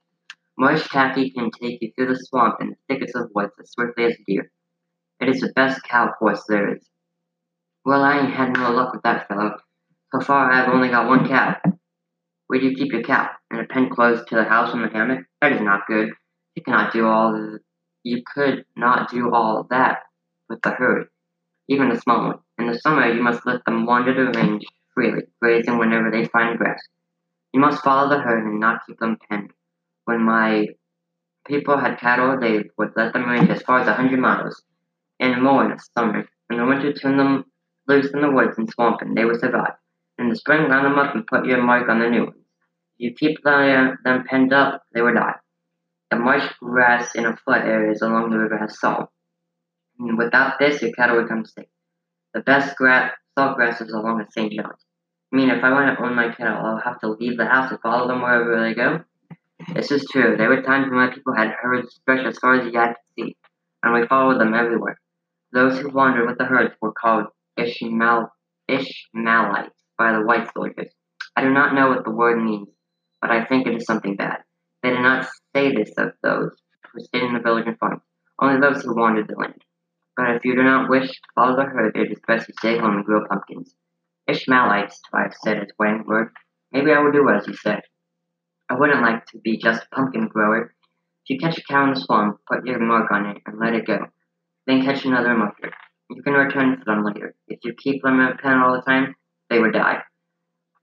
Marsh 0.58 0.88
tacky 0.90 1.32
can 1.32 1.52
take 1.52 1.82
you 1.82 1.92
through 1.96 2.08
the 2.08 2.16
swamp 2.16 2.56
and 2.60 2.72
the 2.72 2.78
thickets 2.88 3.16
of 3.16 3.30
woods 3.36 3.54
as 3.60 3.72
swiftly 3.72 4.06
as 4.06 4.14
a 4.14 4.24
deer. 4.26 4.52
It 5.20 5.30
is 5.30 5.42
the 5.42 5.52
best 5.54 5.84
cow 5.84 6.14
horse 6.20 6.44
there 6.48 6.76
is. 6.76 6.88
Well, 7.86 8.04
I 8.04 8.20
ain't 8.20 8.34
had 8.34 8.54
no 8.54 8.72
luck 8.72 8.94
with 8.94 9.04
that 9.04 9.28
fellow. 9.28 9.58
So 10.14 10.22
far, 10.22 10.52
I've 10.52 10.70
only 10.70 10.90
got 10.90 11.08
one 11.08 11.28
cow. 11.28 11.58
Where 12.48 12.60
do 12.60 12.68
you 12.68 12.76
keep 12.76 12.94
your 12.94 13.04
cow? 13.04 13.30
In 13.52 13.60
a 13.60 13.66
pen 13.66 13.90
close 13.90 14.24
to 14.26 14.36
the 14.36 14.46
house 14.46 14.74
in 14.74 14.82
the 14.82 14.88
hammock? 14.88 15.26
That 15.42 15.52
is 15.52 15.62
not 15.62 15.86
good. 15.86 16.12
You 16.56 16.64
cannot 16.64 16.94
do 16.94 17.06
all 17.06 17.34
the, 17.34 17.60
you 18.04 18.24
could 18.34 18.66
not 18.78 19.12
do 19.12 19.34
all 19.34 19.68
that 19.70 20.00
with 20.48 20.62
the 20.62 20.70
herd, 20.70 21.10
even 21.68 21.92
a 21.92 22.00
small 22.00 22.28
one. 22.28 22.40
In 22.58 22.68
the 22.68 22.80
summer, 22.80 23.06
you 23.06 23.22
must 23.22 23.46
let 23.46 23.66
them 23.66 23.86
wander 23.86 24.14
the 24.14 24.40
range 24.40 24.66
freely, 24.94 25.24
grazing 25.42 25.78
whenever 25.78 26.10
they 26.10 26.26
find 26.26 26.58
grass. 26.58 26.82
You 27.54 27.60
must 27.60 27.84
follow 27.84 28.10
the 28.10 28.20
herd 28.20 28.46
and 28.46 28.60
not 28.62 28.82
keep 28.88 28.98
them 29.00 29.18
penned. 29.30 29.52
When 30.06 30.24
my 30.24 30.68
people 31.46 31.78
had 31.78 32.00
cattle, 32.00 32.40
they 32.40 32.64
would 32.78 32.94
let 32.96 33.12
them 33.12 33.30
range 33.30 33.50
as 33.50 33.62
far 33.62 33.82
as 33.82 33.88
a 33.88 33.94
hundred 33.94 34.20
miles, 34.20 34.64
and 35.20 35.44
more 35.44 35.66
in 35.66 35.72
the 35.72 35.84
summer. 35.98 36.26
In 36.50 36.58
the 36.58 36.66
winter, 36.66 36.94
turn 36.94 37.18
them 37.18 37.44
loose 37.88 38.10
in 38.14 38.22
the 38.22 38.32
woods 38.32 38.58
and 38.58 38.70
swamp, 38.70 39.02
and 39.02 39.18
they 39.18 39.26
would 39.26 39.42
survive. 39.42 39.74
In 40.20 40.30
the 40.30 40.36
spring, 40.36 40.70
round 40.70 40.86
them 40.86 40.98
up 40.98 41.14
and 41.14 41.28
put 41.28 41.46
your 41.46 41.62
mark 41.62 41.88
on 41.90 42.00
the 42.00 42.10
new 42.10 42.24
ones. 42.26 42.46
If 42.98 43.00
you 43.00 43.14
keep 43.14 43.44
them, 43.44 44.00
them 44.04 44.24
penned 44.28 44.52
up, 44.52 44.84
they 44.92 45.02
will 45.02 45.14
die. 45.14 45.36
The 46.10 46.18
marsh 46.18 46.52
grass 46.60 47.14
in 47.14 47.26
a 47.26 47.38
flood 47.38 47.66
areas 47.66 48.02
along 48.02 48.32
the 48.32 48.40
river 48.40 48.58
has 48.58 48.80
salt. 48.80 49.10
And 50.00 50.18
without 50.18 50.58
this, 50.58 50.82
your 50.82 50.92
cattle 50.94 51.22
become 51.22 51.46
sick. 51.46 51.70
The 52.34 52.42
best 52.42 52.76
salt 52.78 53.58
grass 53.58 53.82
is 53.82 53.92
along 53.92 54.18
the 54.18 54.32
St. 54.32 54.52
John's. 54.54 54.86
I 55.32 55.36
mean, 55.36 55.50
if 55.50 55.64
I 55.64 55.72
want 55.72 55.96
to 55.96 56.04
own 56.04 56.16
my 56.16 56.34
cattle, 56.34 56.66
I'll 56.66 56.82
have 56.82 57.00
to 57.02 57.10
leave 57.10 57.38
the 57.38 57.46
house 57.46 57.70
and 57.70 57.80
follow 57.82 58.08
them 58.08 58.22
wherever 58.22 58.60
they 58.62 58.74
go. 58.74 59.04
This 59.76 59.92
is 59.92 60.08
true. 60.10 60.36
There 60.38 60.50
were 60.50 60.62
times 60.62 60.90
when 60.90 61.00
my 61.00 61.14
people 61.14 61.36
had 61.36 61.50
herds 61.62 61.94
stretched 61.96 62.26
as 62.26 62.40
far 62.40 62.56
as 62.56 62.72
the 62.72 62.78
eye 62.78 62.94
could 62.94 63.24
see, 63.26 63.38
and 63.84 63.94
we 63.94 64.08
followed 64.08 64.40
them 64.40 64.54
everywhere. 64.54 65.00
Those 65.52 65.80
who 65.80 65.90
wandered 65.90 66.28
with 66.28 66.38
the 66.38 66.46
herds 66.46 66.74
were 66.82 66.94
called 66.94 67.26
Ishmael, 67.58 68.32
Ishmaelites 68.68 69.77
by 69.98 70.14
the 70.14 70.26
white 70.26 70.48
soldiers. 70.54 70.92
I 71.36 71.42
do 71.42 71.50
not 71.52 71.74
know 71.74 71.90
what 71.90 72.06
the 72.06 72.12
word 72.12 72.44
means, 72.44 72.70
but 73.22 73.32
I 73.32 73.46
think 73.46 73.68
it 73.68 73.76
is 73.76 73.86
something 73.86 74.16
bad. 74.16 74.40
They 74.84 74.90
did 74.90 75.02
not 75.02 75.28
say 75.56 75.74
this 75.74 75.92
of 75.98 76.14
those 76.24 76.56
who 76.94 77.02
stayed 77.02 77.24
in 77.24 77.34
the 77.34 77.40
village 77.40 77.68
and 77.68 77.78
farms, 77.78 78.02
only 78.40 78.60
those 78.60 78.84
who 78.84 78.96
wandered 78.96 79.28
the 79.28 79.36
land. 79.36 79.62
But 80.16 80.36
if 80.36 80.46
you 80.46 80.56
do 80.56 80.64
not 80.64 80.90
wish 80.90 81.10
to 81.10 81.28
follow 81.36 81.56
the 81.56 81.64
herd, 81.64 81.96
it 81.96 82.12
is 82.12 82.20
best 82.28 82.48
to 82.48 82.54
stay 82.54 82.78
home 82.78 82.98
and 82.98 83.06
grow 83.06 83.28
pumpkins. 83.28 83.76
Ishmaelites, 84.28 85.00
Tobias 85.02 85.36
said 85.44 85.58
as 85.60 85.70
one 85.78 86.06
word. 86.06 86.30
Maybe 86.72 86.92
I 86.92 87.00
will 87.00 87.12
do 87.12 87.30
as 87.30 87.48
you 87.48 87.54
said. 87.54 87.82
I 88.70 88.76
wouldn't 88.76 89.02
like 89.02 89.26
to 89.28 89.40
be 89.40 89.58
just 89.58 89.84
a 89.84 89.96
pumpkin 89.96 90.28
grower. 90.28 90.74
If 91.24 91.30
you 91.30 91.40
catch 91.40 91.58
a 91.58 91.64
cow 91.64 91.86
in 91.86 91.94
the 91.94 92.00
swamp, 92.00 92.40
put 92.52 92.66
your 92.66 92.80
mark 92.80 93.12
on 93.12 93.28
it 93.28 93.38
and 93.46 93.60
let 93.60 93.74
it 93.74 93.86
go. 93.86 94.00
Then 94.66 94.84
catch 94.84 95.06
another 95.06 95.36
marker. 95.36 95.72
You 96.10 96.22
can 96.24 96.34
return 96.34 96.78
for 96.78 96.86
them 96.86 97.04
later. 97.04 97.36
If 97.48 97.60
you 97.64 97.74
keep 97.74 98.02
them 98.02 98.20
in 98.20 98.28
a 98.28 98.36
pen 98.36 98.58
all 98.58 98.74
the 98.74 98.82
time, 98.82 99.16
they 99.50 99.60
would 99.60 99.74
die. 99.74 100.04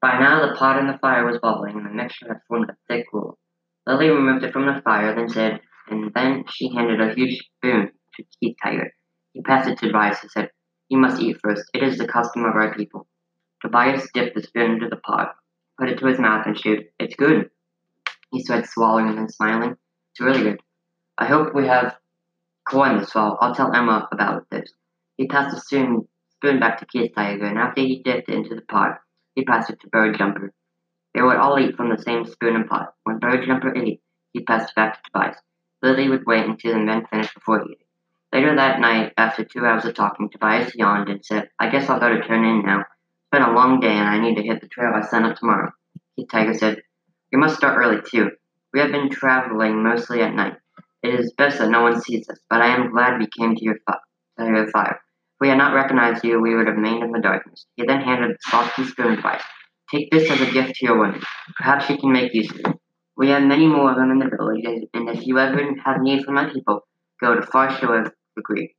By 0.01 0.19
now 0.19 0.47
the 0.47 0.55
pot 0.55 0.79
in 0.79 0.87
the 0.87 0.99
fire 0.99 1.25
was 1.25 1.41
bubbling, 1.41 1.77
and 1.77 1.87
the 1.87 1.91
mixture 1.91 2.29
had 2.29 2.41
formed 2.49 2.71
a 2.71 2.77
thick 2.89 3.07
gruel. 3.11 3.39
Lily 3.87 4.11
removed 4.11 4.45
it 4.45 4.53
from 4.53 4.67
the 4.67 4.81
fire, 4.83 5.15
then 5.15 5.29
said, 5.29 5.61
and 5.89 6.13
then 6.15 6.45
she 6.49 6.75
handed 6.75 7.01
a 7.01 7.15
huge 7.15 7.39
spoon 7.57 7.91
to 8.17 8.25
Keith 8.41 8.57
Tiger. 8.63 8.93
He 9.33 9.43
passed 9.43 9.69
it 9.69 9.79
to 9.79 9.87
Tobias 9.87 10.19
and 10.23 10.31
said, 10.31 10.51
You 10.89 10.99
must 10.99 11.21
eat 11.21 11.39
first. 11.43 11.65
It 11.75 11.83
is 11.83 11.99
the 11.99 12.07
custom 12.07 12.45
of 12.45 12.55
our 12.55 12.75
people. 12.75 13.07
Tobias 13.63 14.09
dipped 14.13 14.35
the 14.35 14.43
spoon 14.43 14.73
into 14.73 14.89
the 14.89 14.97
pot, 14.97 15.35
put 15.79 15.89
it 15.89 15.99
to 15.99 16.07
his 16.07 16.19
mouth, 16.19 16.47
and 16.47 16.57
chewed. 16.57 16.85
It's 16.99 17.17
good, 17.17 17.51
he 18.31 18.43
said, 18.43 18.67
swallowing 18.67 19.09
and 19.09 19.19
then 19.19 19.29
smiling. 19.29 19.77
It's 20.13 20.21
really 20.21 20.43
good. 20.43 20.61
I 21.17 21.27
hope 21.27 21.55
we 21.55 21.67
have 21.67 21.97
corn 22.69 22.99
this 22.99 23.13
fall. 23.13 23.39
I'll 23.41 23.55
tell 23.55 23.73
Emma 23.73 24.09
about 24.13 24.49
this. 24.51 24.73
He 25.17 25.29
passed 25.29 25.55
the 25.55 25.61
spoon, 25.61 26.09
spoon 26.37 26.61
back 26.61 26.79
to 26.79 26.87
Keith 26.87 27.13
Tiger, 27.15 27.47
and 27.47 27.59
after 27.59 27.81
he 27.81 28.03
dipped 28.03 28.29
it 28.29 28.35
into 28.35 28.55
the 28.55 28.63
pot, 28.63 29.01
he 29.35 29.45
passed 29.45 29.71
it 29.71 29.81
to 29.81 29.89
Bird 29.89 30.17
Jumper. 30.19 30.53
They 31.15 31.23
would 31.23 31.37
all 31.37 31.59
eat 31.59 31.77
from 31.77 31.91
the 31.91 32.03
same 32.03 32.25
spoon 32.27 32.57
and 32.57 32.69
pot. 32.69 32.95
When 33.05 33.19
Bird 33.19 33.47
Jumper 33.47 33.75
ate, 33.77 34.03
he 34.33 34.43
passed 34.43 34.71
it 34.71 34.75
back 34.75 34.95
to 34.95 35.01
Tobias. 35.05 35.37
Lily 35.83 36.09
would 36.09 36.27
wait 36.27 36.45
until 36.47 36.73
the 36.73 36.81
men 36.81 37.07
finished 37.07 37.35
before 37.35 37.63
ate. 37.63 37.87
Later 38.33 38.57
that 38.57 38.81
night, 38.81 39.13
after 39.17 39.45
two 39.45 39.65
hours 39.65 39.85
of 39.85 39.95
talking, 39.95 40.29
Tobias 40.29 40.75
yawned 40.75 41.09
and 41.09 41.25
said, 41.25 41.51
I 41.61 41.71
guess 41.71 41.89
I'll 41.89 42.01
go 42.01 42.09
to 42.09 42.21
turn 42.27 42.45
in 42.45 42.63
now. 42.67 42.81
It's 42.81 43.31
been 43.31 43.43
a 43.43 43.53
long 43.53 43.79
day 43.79 43.93
and 43.93 44.09
I 44.09 44.19
need 44.19 44.35
to 44.37 44.43
hit 44.43 44.61
the 44.61 44.67
trail 44.67 44.93
I 44.93 45.03
sent 45.03 45.25
up 45.25 45.37
tomorrow. 45.37 45.71
Keith 46.17 46.29
Tiger 46.31 46.55
said, 46.55 46.83
You 47.31 47.39
must 47.39 47.57
start 47.57 47.79
early 47.79 48.03
too. 48.03 48.33
We 48.73 48.81
have 48.81 48.91
been 48.91 49.09
traveling 49.09 49.85
mostly 49.85 50.21
at 50.23 50.35
night. 50.35 50.57
It 51.05 51.15
is 51.15 51.33
best 51.35 51.59
that 51.59 51.71
no 51.71 51.83
one 51.83 52.01
sees 52.01 52.29
us, 52.29 52.41
but 52.51 52.61
I 52.61 52.75
am 52.75 52.91
glad 52.91 53.21
we 53.21 53.29
came 53.39 53.55
to 53.55 53.65
your, 53.65 53.77
fi- 53.87 53.99
to 54.39 54.47
your 54.47 54.71
fire. 54.71 55.01
If 55.35 55.41
we 55.41 55.49
had 55.49 55.59
not 55.59 55.75
recognized 55.75 56.25
you, 56.25 56.41
we 56.41 56.55
would 56.55 56.69
have 56.69 56.77
remained 56.77 57.03
in 57.03 57.11
the 57.11 57.21
darkness. 57.21 57.67
He 57.77 57.85
then 57.85 58.01
handed 58.01 58.31
the 58.31 58.37
salty 58.41 58.85
spoon 58.85 59.17
Tobias. 59.17 59.43
Take 59.91 60.11
this 60.11 60.31
as 60.31 60.41
a 60.41 60.51
gift 60.51 60.77
to 60.77 60.87
your 60.87 60.99
woman. 60.99 61.21
Perhaps 61.57 61.87
she 61.87 61.99
can 61.99 62.13
make 62.13 62.33
use 62.33 62.51
of 62.51 62.61
it. 62.61 62.67
We 63.17 63.29
have 63.31 63.43
many 63.43 63.67
more 63.67 63.91
of 63.91 63.97
them 63.97 64.11
in 64.11 64.19
the 64.19 64.31
village, 64.37 64.87
and 64.95 65.09
if 65.09 65.27
you 65.27 65.39
ever 65.39 65.61
have 65.85 66.01
need 66.01 66.25
for 66.25 66.33
my 66.33 66.51
people, 66.51 66.87
go 67.21 67.35
to 67.35 67.43
far 67.43 67.71
shore 67.71 68.01
of 68.03 68.13
the 68.37 68.43
creek. 68.43 68.77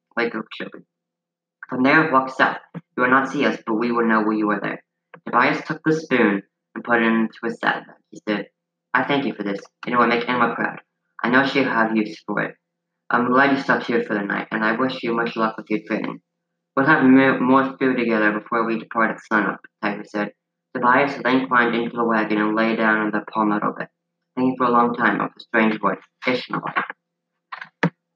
From 1.70 1.84
there, 1.84 2.12
walk 2.12 2.30
south. 2.30 2.58
You 2.74 3.04
will 3.04 3.10
not 3.10 3.30
see 3.30 3.46
us, 3.46 3.58
but 3.66 3.76
we 3.76 3.92
will 3.92 4.08
know 4.08 4.30
you 4.32 4.50
are 4.52 4.62
there. 4.62 4.82
Tobias 5.26 5.62
took 5.66 5.82
the 5.84 5.94
spoon 5.94 6.42
and 6.74 6.84
put 6.84 7.02
it 7.02 7.06
into 7.06 7.38
his 7.44 7.60
saddlebag. 7.60 7.96
He 8.12 8.22
said, 8.28 8.48
I 8.94 9.04
thank 9.04 9.26
you 9.26 9.34
for 9.34 9.44
this, 9.44 9.60
and 9.86 9.94
it 9.94 9.98
will 9.98 10.08
make 10.08 10.28
Emma 10.28 10.56
proud. 10.56 10.80
I 11.22 11.30
know 11.30 11.46
she'll 11.46 11.66
have 11.66 11.96
use 11.96 12.18
for 12.26 12.42
it. 12.42 12.56
I'm 13.10 13.32
glad 13.32 13.52
you 13.52 13.62
stopped 13.62 13.88
here 13.88 14.04
for 14.04 14.14
the 14.14 14.22
night, 14.22 14.48
and 14.52 14.64
I 14.64 14.78
wish 14.78 15.04
you 15.04 15.14
much 15.14 15.36
luck 15.36 15.58
with 15.58 15.70
your 15.70 15.82
training. 15.86 16.22
We'll 16.76 16.86
have 16.86 17.04
more 17.42 17.78
food 17.78 17.98
together 17.98 18.38
before 18.38 18.66
we 18.66 18.80
depart 18.80 19.12
at 19.12 19.22
sunup, 19.32 19.62
Tiger 19.82 20.04
said. 20.06 20.32
Tobias 20.74 21.22
then 21.24 21.48
climbed 21.48 21.74
into 21.74 21.96
the 21.96 22.04
wagon 22.04 22.38
and 22.38 22.56
lay 22.56 22.76
down 22.76 22.98
on 22.98 23.12
the 23.12 23.22
palmetto 23.34 23.74
bed, 23.78 23.88
thinking 24.36 24.56
for 24.58 24.66
a 24.66 24.72
long 24.72 24.94
time 24.94 25.22
of 25.22 25.30
the 25.34 25.40
strange 25.40 25.80
voice, 25.80 26.02
Ishmaelite. 26.28 26.84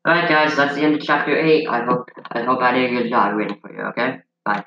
Alright 0.06 0.28
guys, 0.28 0.58
that's 0.58 0.76
the 0.76 0.82
end 0.82 0.96
of 0.96 1.02
chapter 1.02 1.38
8. 1.38 1.68
I 1.68 1.86
hope 1.86 2.10
I 2.32 2.44
hope 2.44 2.62
I 2.62 2.74
did 2.74 2.92
a 2.92 3.02
good 3.02 3.10
job 3.10 3.36
reading 3.36 3.60
for 3.62 3.72
you, 3.74 3.82
okay? 3.92 4.18
Bye. 4.44 4.66